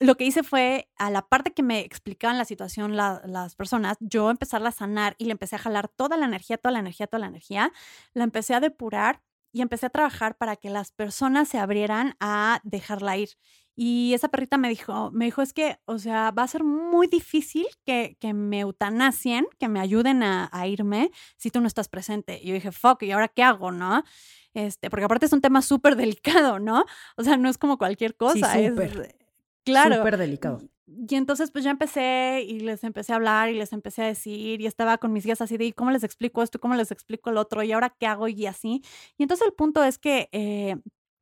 [0.00, 4.30] lo que hice fue, a la parte que me explicaban la situación las personas, yo
[4.30, 7.20] empezarla a sanar y le empecé a jalar toda la energía, toda la energía, toda
[7.20, 7.72] la energía,
[8.12, 9.22] la empecé a depurar
[9.52, 13.30] y empecé a trabajar para que las personas se abrieran a dejarla ir.
[13.76, 17.06] Y esa perrita me dijo, me dijo, es que, o sea, va a ser muy
[17.06, 22.40] difícil que, que me eutanasien, que me ayuden a, irme si tú no estás presente.
[22.42, 24.04] Y yo dije, fuck, ¿y ahora qué hago, no?
[24.54, 26.84] Este, porque aparte es un tema súper delicado, ¿no?
[27.16, 28.54] O sea, no es como cualquier cosa.
[28.54, 29.23] Sí, súper.
[29.64, 29.96] Claro.
[29.96, 30.60] Súper delicado.
[30.86, 34.60] Y entonces pues ya empecé y les empecé a hablar y les empecé a decir
[34.60, 36.60] y estaba con mis guías así de, ¿y cómo les explico esto?
[36.60, 37.62] ¿Cómo les explico el otro?
[37.62, 38.28] ¿Y ahora qué hago?
[38.28, 38.82] Y así.
[39.16, 40.76] Y entonces el punto es que eh,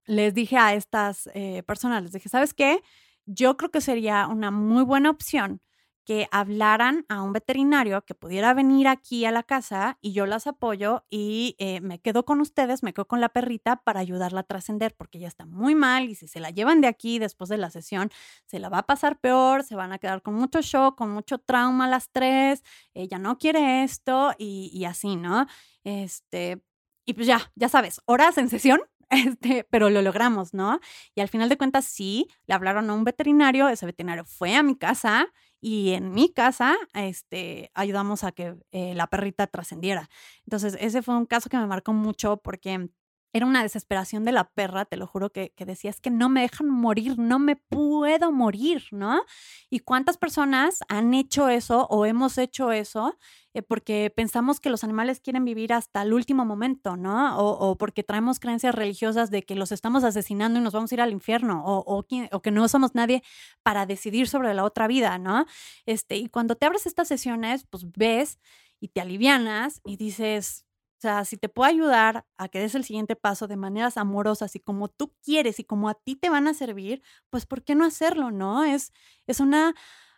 [0.06, 2.82] les dije a estas eh, personas, les dije, ¿sabes qué?
[3.24, 5.60] Yo creo que sería una muy buena opción
[6.04, 10.46] que hablaran a un veterinario que pudiera venir aquí a la casa y yo las
[10.46, 14.44] apoyo y eh, me quedo con ustedes, me quedo con la perrita para ayudarla a
[14.44, 17.58] trascender porque ella está muy mal y si se la llevan de aquí después de
[17.58, 18.10] la sesión
[18.46, 21.38] se la va a pasar peor, se van a quedar con mucho shock, con mucho
[21.38, 22.62] trauma las tres,
[22.94, 25.46] ella no quiere esto y, y así, ¿no?
[25.84, 26.62] Este,
[27.06, 28.80] y pues ya, ya sabes, horas en sesión
[29.12, 30.80] este, pero lo logramos, ¿no?
[31.14, 34.62] Y al final de cuentas, sí, le hablaron a un veterinario, ese veterinario fue a
[34.62, 35.28] mi casa
[35.62, 40.10] y en mi casa este, ayudamos a que eh, la perrita trascendiera.
[40.44, 42.90] Entonces, ese fue un caso que me marcó mucho porque
[43.32, 46.28] era una desesperación de la perra, te lo juro, que, que decía, es que no
[46.28, 49.22] me dejan morir, no me puedo morir, ¿no?
[49.70, 53.16] Y cuántas personas han hecho eso o hemos hecho eso
[53.54, 57.38] eh, porque pensamos que los animales quieren vivir hasta el último momento, ¿no?
[57.38, 61.00] O, porque traemos creencias religiosas de que los estamos asesinando y nos vamos a ir
[61.02, 63.22] al infierno, o, o, o, que no somos nadie
[63.62, 65.46] para decidir sobre la otra vida, ¿no?
[65.86, 68.38] Este, y cuando te abres estas sesiones, pues ves
[68.80, 70.66] y te alivianas y dices,
[71.02, 74.54] o sea, si te puedo ayudar a que des el siguiente paso de maneras amorosas
[74.54, 77.74] y como tú quieres y como a ti te van a servir, pues ¿por qué
[77.74, 78.62] no hacerlo, no?
[78.62, 78.92] Es,
[79.26, 79.74] es una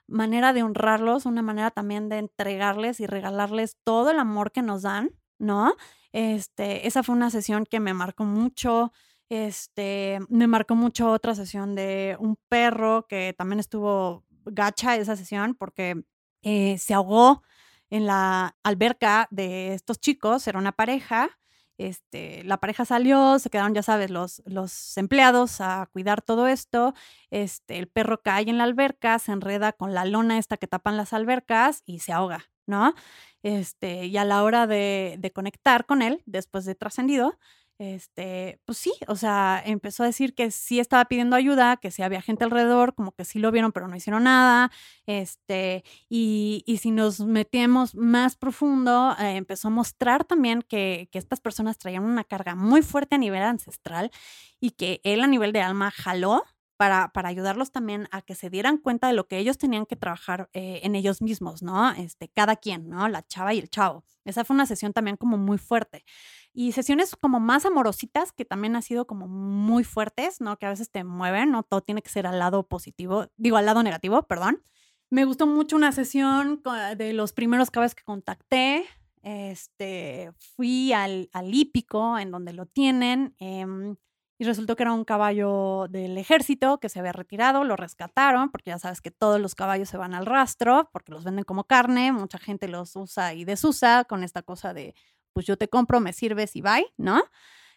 [0.06, 4.82] manera de honrarlos, una manera también de entregarles y regalarles todo el amor que nos
[4.82, 5.74] dan, ¿no?
[6.12, 8.92] Este, esa fue una sesión que me marcó mucho.
[9.30, 15.54] Este, me marcó mucho otra sesión de un perro que también estuvo gacha esa sesión
[15.54, 16.04] porque
[16.42, 17.42] eh, se ahogó
[17.90, 21.30] en la alberca de estos chicos, era una pareja.
[21.76, 26.94] Este, la pareja salió, se quedaron, ya sabes, los, los empleados a cuidar todo esto.
[27.30, 30.96] Este, el perro cae en la alberca, se enreda con la lona esta que tapan
[30.96, 32.94] las albercas y se ahoga, ¿no?
[33.42, 37.38] Este, y a la hora de, de conectar con él, después de trascendido,
[37.78, 42.02] este, pues sí, o sea, empezó a decir que sí estaba pidiendo ayuda, que sí
[42.02, 44.70] había gente alrededor, como que sí lo vieron, pero no hicieron nada,
[45.06, 51.78] este, y, si nos metíamos más profundo, eh, empezó a mostrar también que, estas personas
[51.78, 54.10] traían una carga muy fuerte a nivel ancestral
[54.60, 56.44] y que él a nivel de alma jaló
[56.76, 59.96] para, para, ayudarlos también a que se dieran cuenta de lo que ellos tenían que
[59.96, 61.92] trabajar eh, en ellos mismos, ¿no?
[61.92, 63.08] Este, cada quien, ¿no?
[63.08, 64.04] La chava y el chavo.
[64.24, 66.04] Esa fue una sesión también como muy fuerte.
[66.56, 70.56] Y sesiones como más amorositas, que también han sido como muy fuertes, ¿no?
[70.56, 71.64] Que a veces te mueven, ¿no?
[71.64, 74.62] Todo tiene que ser al lado positivo, digo, al lado negativo, perdón.
[75.10, 76.62] Me gustó mucho una sesión
[76.96, 78.86] de los primeros caballos que contacté.
[79.22, 83.34] Este, fui al, al hípico, en donde lo tienen.
[83.40, 83.66] Eh,
[84.38, 88.70] y resultó que era un caballo del ejército que se había retirado, lo rescataron, porque
[88.70, 92.10] ya sabes que todos los caballos se van al rastro, porque los venden como carne,
[92.12, 94.94] mucha gente los usa y desusa con esta cosa de,
[95.34, 97.22] pues yo te compro, me sirves y bye, ¿no?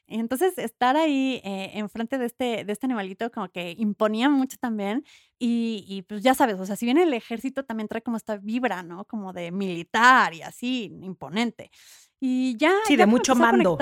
[0.10, 5.03] Entonces, estar ahí eh, enfrente de este, de este animalito como que imponía mucho también.
[5.38, 8.38] Y, y, pues ya sabes, o sea, si bien el ejército también trae como esta
[8.38, 9.03] vibra, ¿no?
[9.03, 11.72] Como de militar y así, imponente.
[12.22, 12.74] Y ya...
[12.86, 13.78] Sí, de mucho mando.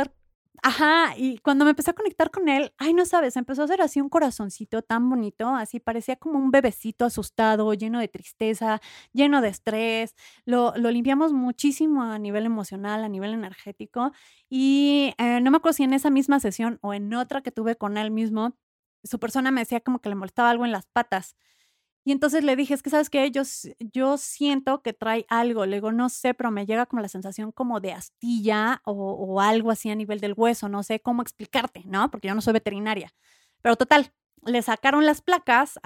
[0.64, 3.82] Ajá, y cuando me empecé a conectar con él, ay, no sabes, empezó a hacer
[3.82, 8.80] así un corazoncito tan bonito, así parecía como un bebecito asustado, lleno de tristeza,
[9.14, 10.16] lleno de estrés.
[10.46, 14.12] Lo, lo limpiamos muchísimo a nivel emocional, a nivel energético.
[14.50, 17.76] Y eh, no me acuerdo si en esa misma sesión o en otra que tuve
[17.76, 18.56] con él mismo,
[19.04, 21.36] su persona me decía como que le molestaba algo en las patas.
[22.08, 23.42] Y entonces le dije, es que sabes qué, yo,
[23.80, 25.66] yo siento que trae algo.
[25.66, 29.72] Le digo, no sé, pero me llega como la sensación como de astilla o, algo
[29.72, 30.70] así a nivel del hueso.
[30.70, 32.12] No sé cómo explicarte, ¿no?
[32.12, 33.12] Porque yo no soy veterinaria.
[33.64, 34.14] Pero total,
[34.46, 35.80] le sacaron las placas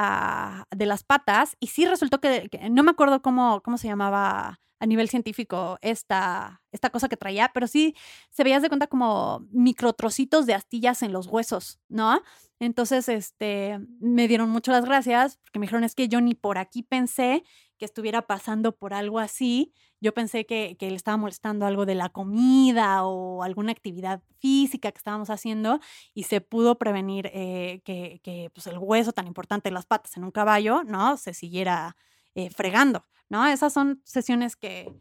[0.76, 4.86] de las patas y sí resultó que, no me acuerdo cómo, cómo se llamaba a
[4.86, 7.96] nivel científico esta, esta cosa que traía, pero sí
[8.30, 12.22] se veía de cuenta como microtrocitos de astillas en los huesos, ¿no?
[12.60, 16.58] Entonces, este, me dieron mucho las gracias porque me dijeron es que yo ni por
[16.58, 17.44] aquí pensé
[17.78, 19.74] que estuviera pasando por algo así.
[20.02, 24.92] Yo pensé que, que le estaba molestando algo de la comida o alguna actividad física
[24.92, 25.80] que estábamos haciendo
[26.14, 30.18] y se pudo prevenir eh, que, que pues, el hueso tan importante de las patas
[30.18, 31.16] en un caballo, ¿no?
[31.18, 31.96] Se siguiera
[32.40, 33.46] eh, fregando, ¿no?
[33.48, 34.94] Esas son sesiones que,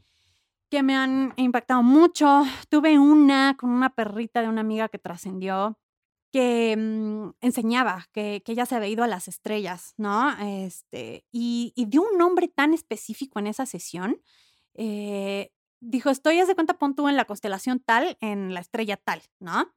[0.71, 2.43] que me han impactado mucho.
[2.69, 5.79] Tuve una con una perrita de una amiga que trascendió
[6.33, 10.31] que mm, enseñaba que, que, ella se había ido a las estrellas, ¿no?
[10.41, 14.21] Este, y, y dio un nombre tan específico en esa sesión.
[14.75, 18.97] Eh, dijo, estoy, haz de cuenta, pon tú en la constelación tal, en la estrella
[18.97, 19.73] tal, ¿no?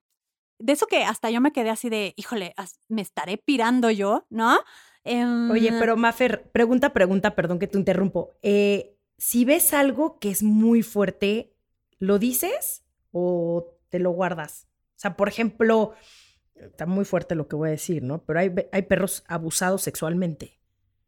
[0.60, 2.54] De eso que hasta yo me quedé así de, híjole,
[2.88, 4.60] me estaré pirando yo, ¿no?
[5.04, 8.32] Oye, em, pero Mafer, pregunta, pregunta, perdón que te interrumpo.
[8.42, 11.54] Eh, si ves algo que es muy fuerte,
[12.00, 14.68] ¿lo dices o te lo guardas?
[14.96, 15.94] O sea, por ejemplo,
[16.56, 18.24] está muy fuerte lo que voy a decir, ¿no?
[18.24, 20.62] Pero hay, hay perros abusados sexualmente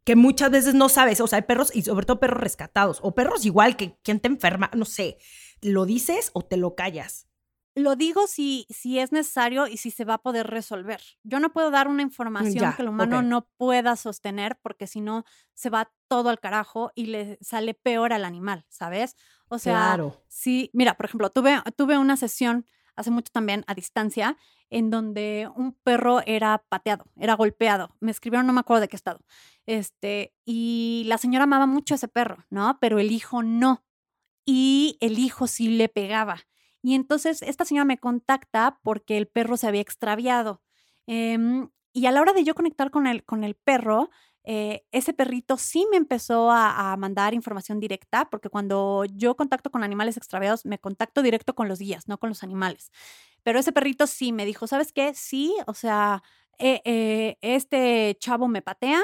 [0.04, 3.16] que muchas veces no sabes, o sea, hay perros y sobre todo perros rescatados o
[3.16, 5.18] perros igual que quien te enferma, no sé,
[5.62, 7.28] ¿lo dices o te lo callas?
[7.76, 11.02] Lo digo si, si es necesario y si se va a poder resolver.
[11.24, 15.26] Yo no puedo dar una información que el humano no pueda sostener porque si no
[15.54, 19.16] se va todo al carajo y le sale peor al animal, ¿sabes?
[19.48, 20.22] O sea, claro.
[20.28, 22.66] sí, mira, por ejemplo, tuve, tuve una sesión
[22.96, 24.38] hace mucho también a distancia
[24.70, 27.96] en donde un perro era pateado, era golpeado.
[28.00, 29.20] Me escribieron, no me acuerdo de qué estado.
[29.66, 32.78] Este, y la señora amaba mucho a ese perro, ¿no?
[32.80, 33.84] Pero el hijo no.
[34.46, 36.40] Y el hijo sí le pegaba.
[36.84, 40.62] Y entonces esta señora me contacta porque el perro se había extraviado.
[41.08, 44.10] Em, y a la hora de yo conectar con el, con el perro,
[44.44, 49.84] eh, ese perrito sí me empezó a, mandar información directa, porque cuando yo contacto con
[49.84, 52.92] animales extraviados, me contacto directo con los guías, no con los animales.
[53.44, 55.14] Pero ese perrito sí me dijo, ¿sabes qué?
[55.16, 56.24] Sí, o sea,
[56.60, 59.02] eh, eh, este chavo me patea,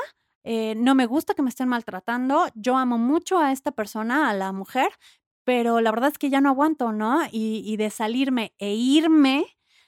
[0.77, 4.51] no me gusta que me estén maltratando, yo amo mucho a esta persona, a la
[4.51, 4.89] mujer,
[5.50, 7.22] pero la verdad es que ya no aguanto, ¿no?
[7.32, 9.47] Y, de salirme e irme,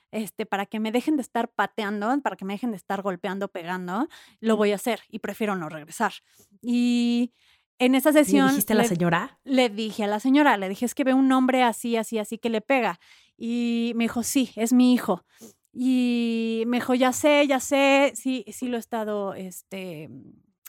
[0.10, 3.48] este, para que me dejen de estar pateando, para que me dejen de estar golpeando,
[3.48, 4.08] pegando,
[4.40, 6.14] lo voy a hacer y prefiero no regresar.
[6.64, 7.32] Y
[7.78, 8.48] en esa sesión...
[8.48, 9.40] ¿Le dijiste a la señora?
[9.44, 12.40] Le dije a la señora, le dije, es que ve un hombre así, así, así
[12.40, 13.00] que le pega.
[13.38, 15.26] Y me dijo, sí, es mi hijo.
[15.72, 20.10] Y me dijo, ya sé, ya sé, sí, sí lo he estado, este,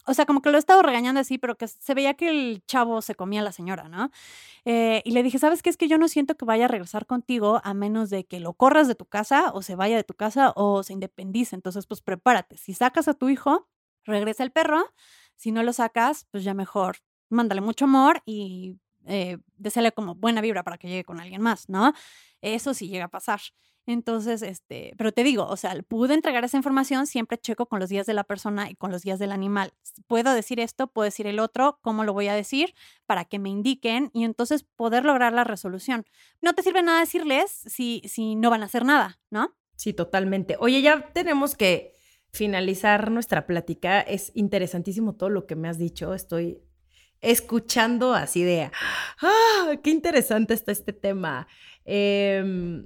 [0.07, 2.65] o sea, como que lo he estado regañando así, pero que se veía que el
[2.67, 4.11] chavo se comía a la señora, ¿no?
[4.65, 5.71] Eh, y le dije, ¿sabes qué?
[5.71, 8.55] Es que yo no siento que vaya a regresar contigo a menos de que lo
[8.55, 11.57] corras de tu casa o se vaya de tu casa o se independice.
[11.57, 12.57] Entonces, pues prepárate.
[12.57, 13.69] Si sacas a tu hijo,
[14.05, 14.85] regresa el perro.
[15.37, 16.99] Si no lo sacas, pues ya mejor
[17.29, 19.39] mándale mucho amor y eh,
[19.95, 21.93] como buena vibra para que llegue con alguien más, ¿no?
[22.41, 23.41] Eso sí llega a pasar.
[23.87, 27.89] Entonces, este, pero te digo, o sea, pude entregar esa información, siempre checo con los
[27.89, 29.73] días de la persona y con los días del animal.
[30.07, 32.75] Puedo decir esto, puedo decir el otro, cómo lo voy a decir
[33.07, 36.07] para que me indiquen y entonces poder lograr la resolución.
[36.41, 39.53] No te sirve nada decirles si, si no van a hacer nada, ¿no?
[39.75, 40.57] Sí, totalmente.
[40.61, 41.97] Oye, ya tenemos que
[42.31, 44.01] finalizar nuestra plática.
[44.01, 46.15] Es interesantísimo todo lo que me has dicho.
[46.15, 46.63] Estoy
[47.21, 48.71] escuchando así de,
[49.23, 51.49] ah, qué interesante está este tema.
[51.85, 52.85] Eh,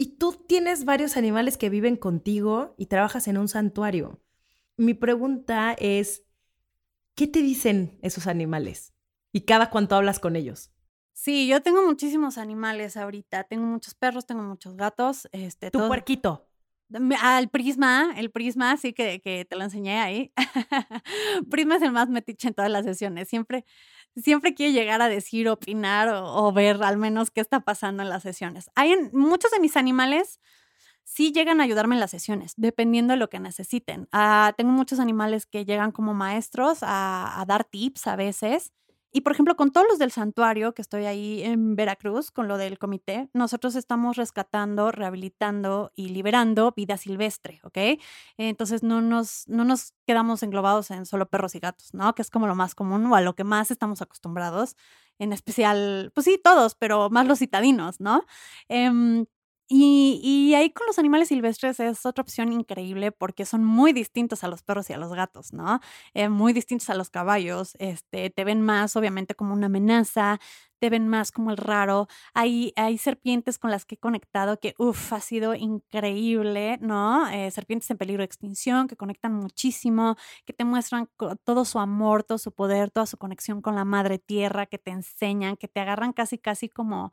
[0.00, 4.18] y tú tienes varios animales que viven contigo y trabajas en un santuario.
[4.78, 6.24] Mi pregunta es,
[7.14, 8.94] ¿qué te dicen esos animales?
[9.30, 10.72] ¿Y cada cuánto hablas con ellos?
[11.12, 13.44] Sí, yo tengo muchísimos animales ahorita.
[13.44, 15.28] Tengo muchos perros, tengo muchos gatos.
[15.32, 16.48] Este, tu puerquito.
[17.20, 20.32] Al Prisma, el Prisma, sí que, que te lo enseñé ahí.
[21.50, 23.28] Prisma es el más metiche en todas las sesiones.
[23.28, 23.66] Siempre,
[24.16, 28.22] siempre quiere llegar a decir, opinar o, ver al menos qué está pasando en las
[28.22, 28.70] sesiones.
[28.74, 30.40] Hay muchos de mis animales
[31.04, 34.08] sí llegan a ayudarme en las sesiones, dependiendo de lo que necesiten.
[34.12, 38.72] Ah, tengo muchos animales que llegan como maestros a dar tips a veces.
[39.12, 42.58] Y por ejemplo, con todos los del santuario, que estoy ahí en Veracruz, con lo
[42.58, 48.00] del comité, nosotros estamos rescatando, rehabilitando y liberando vida silvestre, ¿ok?
[48.38, 52.14] Entonces no nos, no nos quedamos englobados en solo perros y gatos, ¿no?
[52.14, 54.76] Que es como lo más común o a lo que más estamos acostumbrados,
[55.18, 58.24] en especial, pues sí, todos, pero más los citadinos, ¿no?
[58.68, 59.26] Em,
[59.72, 64.48] Y, ahí con los animales silvestres es otra opción increíble porque son muy distintos a
[64.48, 65.78] los perros y a los gatos, ¿no?
[66.12, 67.76] Eh, muy distintos a los caballos.
[67.78, 70.40] Este, te ven más, obviamente, como una amenaza,
[70.80, 72.08] te ven más como el raro.
[72.34, 77.28] Hay, hay serpientes con las que he conectado que, uff, ha sido increíble, ¿no?
[77.28, 80.16] Eh, serpientes en peligro de extinción que conectan muchísimo,
[80.46, 81.08] que te muestran
[81.44, 84.90] todo su amor, todo su poder, toda su conexión con la madre tierra, que te
[84.90, 87.12] enseñan, que te agarran casi, casi como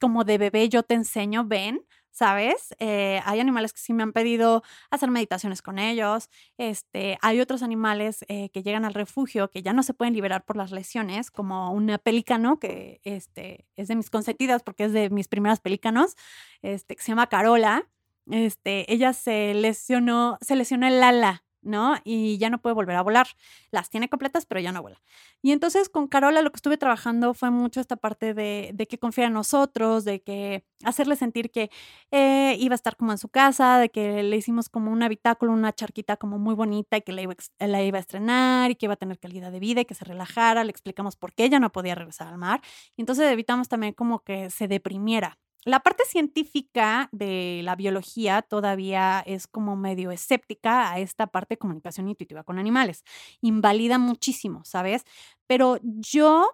[0.00, 2.74] como de bebé yo te enseño, ven, ¿sabes?
[2.78, 6.28] Eh, hay animales que sí me han pedido hacer meditaciones con ellos.
[6.58, 10.44] Este, hay otros animales eh, que llegan al refugio que ya no se pueden liberar
[10.44, 15.10] por las lesiones, como una pelícano que este, es de mis consentidas porque es de
[15.10, 16.14] mis primeras pelícanos,
[16.62, 17.88] este, que se llama Carola.
[18.30, 21.96] Este, ella se lesionó, se lesionó el ala ¿no?
[22.04, 23.26] Y ya no puede volver a volar.
[23.70, 25.00] Las tiene completas, pero ya no vuela.
[25.42, 29.26] Y entonces con Carola lo que estuve trabajando fue mucho esta parte de, que confía
[29.26, 31.70] en nosotros, de que hacerle sentir que
[32.10, 35.52] eh, iba a estar como en su casa, de que le hicimos como un habitáculo,
[35.52, 38.86] una charquita como muy bonita y que la iba, la iba a estrenar y que
[38.86, 40.64] iba a tener calidad de vida y que se relajara.
[40.64, 42.60] Le explicamos por qué ella no podía regresar al mar.
[42.96, 49.22] Y entonces evitamos también como que se deprimiera la parte científica de la biología todavía
[49.26, 53.04] es como medio escéptica a esta parte de comunicación intuitiva con animales.
[53.40, 55.04] Invalida muchísimo, ¿sabes?
[55.46, 56.48] Pero yo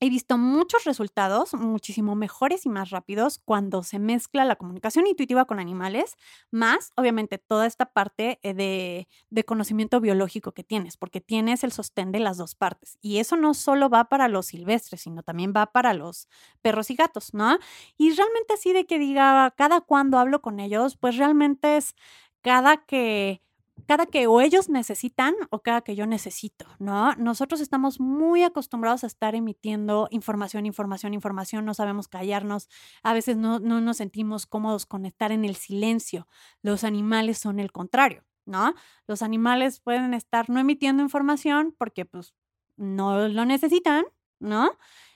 [0.00, 5.44] He visto muchos resultados muchísimo mejores y más rápidos cuando se mezcla la comunicación intuitiva
[5.44, 6.14] con animales,
[6.52, 11.72] más obviamente toda esta parte eh, de, de, conocimiento biológico que tienes, porque tienes el
[11.72, 12.96] sostén de las dos partes.
[13.00, 16.28] Y eso no solo va para los silvestres, sino también va para los
[16.62, 17.58] perros y gatos, ¿no?
[17.96, 21.94] Y realmente así de que diga, cada cuando hablo con ellos, pues realmente es
[22.42, 23.42] cada que
[23.86, 27.14] cada que o ellos necesitan o cada que yo necesito, ¿no?
[27.16, 32.68] Nosotros estamos muy acostumbrados a estar emitiendo información, información, información, no sabemos callarnos,
[33.02, 36.26] a veces no, no nos sentimos cómodos con estar en el silencio.
[36.62, 38.74] Los animales son el contrario, ¿no?
[39.06, 42.34] Los animales pueden estar no emitiendo información porque pues
[42.76, 44.04] no lo necesitan,
[44.40, 44.72] ¿no?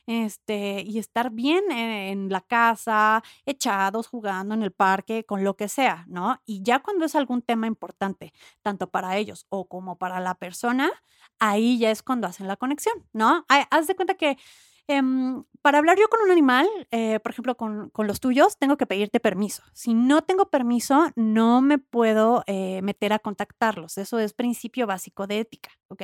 [0.07, 5.69] este, y estar bien en la casa, echados, jugando en el parque, con lo que
[5.69, 6.41] sea, ¿no?
[6.45, 10.91] Y ya cuando es algún tema importante, tanto para ellos o como para la persona,
[11.39, 13.45] ahí ya es cuando hacen la conexión, ¿no?
[13.49, 14.37] Haz de cuenta que
[14.89, 18.77] Em, para hablar yo con un animal, eh, por ejemplo, con, con, los tuyos, tengo
[18.77, 19.63] que pedirte permiso.
[19.73, 23.97] Si no tengo permiso, no me puedo eh, meter a contactarlos.
[23.97, 26.03] Eso es principio básico de ética, ¿ok?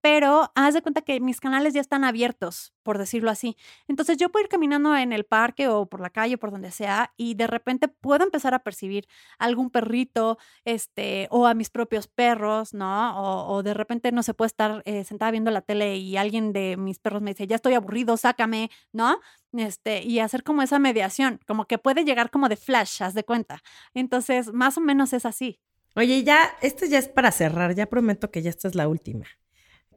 [0.00, 3.56] Pero haz de cuenta que mis canales ya están abiertos, por decirlo así.
[3.88, 7.12] Entonces yo puedo ir caminando en el parque o por la calle, por donde sea,
[7.16, 9.06] y de repente puedo empezar a percibir
[9.38, 13.48] algún perrito, este, o a mis propios perros, ¿no?
[13.48, 16.76] O, de repente no se puede estar eh, sentada viendo la tele y alguien de
[16.76, 19.18] mis perros me dice, ya estoy aburrido, sácame, ¿no?
[19.52, 23.24] Este, y hacer como esa mediación, como que puede llegar como de flash, haz de
[23.24, 23.62] cuenta.
[23.94, 25.60] Entonces, más o menos es así.
[25.96, 29.24] Oye, ya, esto ya es para cerrar, ya prometo que ya esta es la última.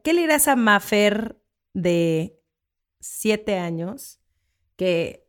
[0.02, 1.38] ¿Qué le dirás a Mafer
[1.74, 2.40] de
[3.00, 4.18] siete años
[4.76, 5.28] que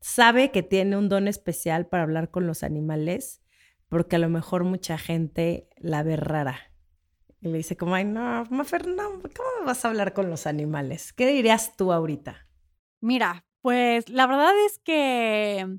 [0.00, 3.42] sabe que tiene un don especial para hablar con los animales?
[3.88, 6.72] Porque a lo mejor mucha gente la ve rara.
[7.40, 11.12] Y le dice como, ay, no, Mafer, no, ¿cómo vas a hablar con los animales?
[11.12, 12.48] ¿Qué dirías tú ahorita?
[13.00, 15.78] Mira, pues la verdad es que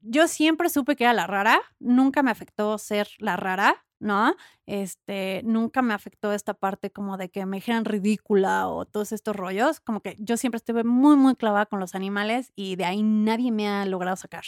[0.00, 3.84] yo siempre supe que era la rara, nunca me afectó ser la rara.
[4.00, 4.34] ¿no?
[4.66, 9.36] Este, nunca me afectó esta parte como de que me dijeran ridícula o todos estos
[9.36, 13.02] rollos, como que yo siempre estuve muy, muy clavada con los animales y de ahí
[13.02, 14.44] nadie me ha logrado sacar.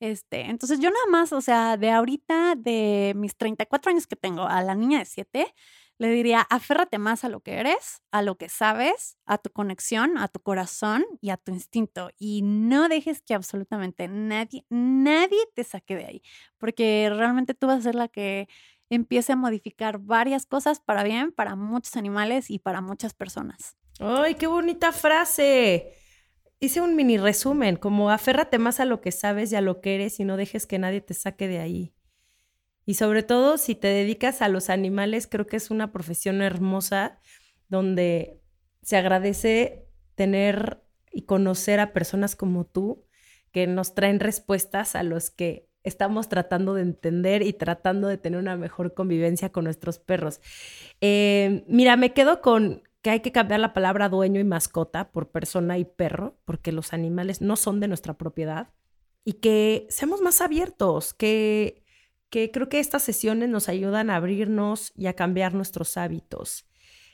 [0.00, 4.42] Este, entonces yo nada más, o sea, de ahorita, de mis 34 años que tengo
[4.42, 5.54] a la niña de 7,
[5.98, 10.16] le diría, aférrate más a lo que eres, a lo que sabes, a tu conexión,
[10.16, 12.10] a tu corazón y a tu instinto.
[12.18, 16.22] Y no dejes que absolutamente nadie, nadie te saque de ahí,
[16.56, 18.48] porque realmente tú vas a ser la que
[18.90, 23.76] empiece a modificar varias cosas para bien, para muchos animales y para muchas personas.
[23.98, 25.94] ¡Ay, qué bonita frase!
[26.60, 29.96] Hice un mini resumen, como aférrate más a lo que sabes y a lo que
[29.96, 31.94] eres y no dejes que nadie te saque de ahí.
[32.88, 37.18] Y sobre todo si te dedicas a los animales, creo que es una profesión hermosa
[37.68, 38.40] donde
[38.80, 39.84] se agradece
[40.14, 40.82] tener
[41.12, 43.04] y conocer a personas como tú
[43.52, 48.40] que nos traen respuestas a los que estamos tratando de entender y tratando de tener
[48.40, 50.40] una mejor convivencia con nuestros perros.
[51.02, 55.30] Eh, mira, me quedo con que hay que cambiar la palabra dueño y mascota por
[55.30, 58.70] persona y perro, porque los animales no son de nuestra propiedad,
[59.26, 61.84] y que seamos más abiertos, que,
[62.30, 66.66] que creo que estas sesiones nos ayudan a abrirnos y a cambiar nuestros hábitos.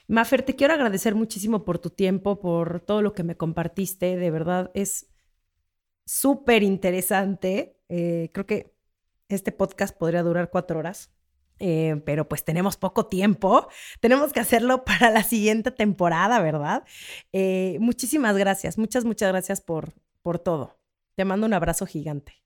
[0.07, 4.17] Mafer, te quiero agradecer muchísimo por tu tiempo, por todo lo que me compartiste.
[4.17, 5.11] De verdad, es
[6.05, 7.79] súper interesante.
[7.89, 8.75] Eh, creo que
[9.29, 11.11] este podcast podría durar cuatro horas.
[11.61, 13.69] Eh, pero pues tenemos poco tiempo,
[14.01, 16.85] tenemos que hacerlo para la siguiente temporada, ¿verdad?
[17.33, 20.81] Eh, muchísimas gracias, muchas, muchas gracias por, por todo.
[21.15, 22.44] Te mando un abrazo gigante.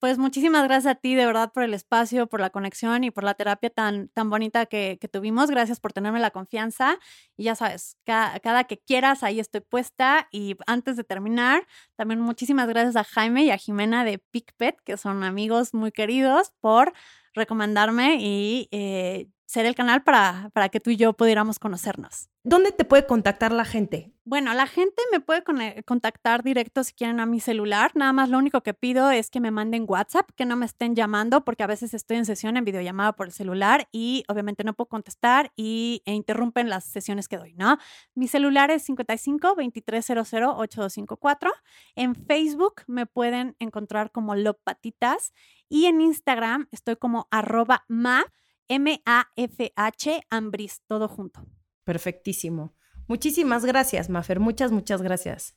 [0.00, 3.24] Pues muchísimas gracias a ti, de verdad, por el espacio, por la conexión y por
[3.24, 5.50] la terapia tan, tan bonita que, tuvimos.
[5.50, 6.98] Gracias por tenerme la confianza.
[7.36, 10.28] Y ya sabes, cada, que quieras, ahí estoy puesta.
[10.30, 14.96] Y antes de terminar, también muchísimas gracias a Jaime y a Jimena de PicPet, que
[14.96, 16.92] son amigos muy queridos, por
[17.34, 22.28] recomendarme y eh, ser el canal para, para que tú y yo pudiéramos conocernos.
[22.44, 24.12] ¿Dónde te puede contactar la gente?
[24.24, 25.42] Bueno, la gente me puede
[25.86, 27.92] contactar directo si quieren a mi celular.
[27.94, 30.94] Nada más lo único que pido es que me manden WhatsApp, que no me estén
[30.94, 34.74] llamando porque a veces estoy en sesión en videollamada por el celular y obviamente no
[34.74, 37.78] puedo contestar y, e interrumpen las sesiones que doy, ¿no?
[38.14, 41.50] Mi celular es 55 2300 8254.
[41.96, 45.32] En Facebook me pueden encontrar como Lopatitas
[45.70, 48.26] y en Instagram estoy como arroba ma
[48.68, 51.46] M-A-F-H, Ambris, todo junto.
[51.84, 52.74] Perfectísimo.
[53.06, 54.40] Muchísimas gracias, Mafer.
[54.40, 55.54] Muchas, muchas gracias.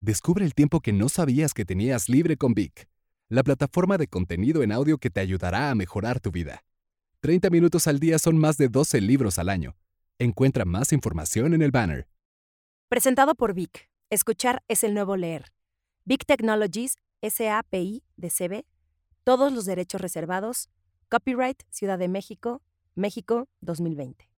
[0.00, 2.88] Descubre el tiempo que no sabías que tenías libre con Vic,
[3.28, 6.64] la plataforma de contenido en audio que te ayudará a mejorar tu vida.
[7.22, 9.76] 30 minutos al día son más de 12 libros al año.
[10.18, 12.08] Encuentra más información en el banner.
[12.88, 13.88] Presentado por Vic.
[14.10, 15.52] Escuchar es el nuevo leer.
[16.04, 18.64] Vic Technologies, SAPI, DCB.
[19.22, 20.68] Todos los derechos reservados.
[21.08, 22.60] Copyright Ciudad de México,
[22.96, 24.31] México 2020.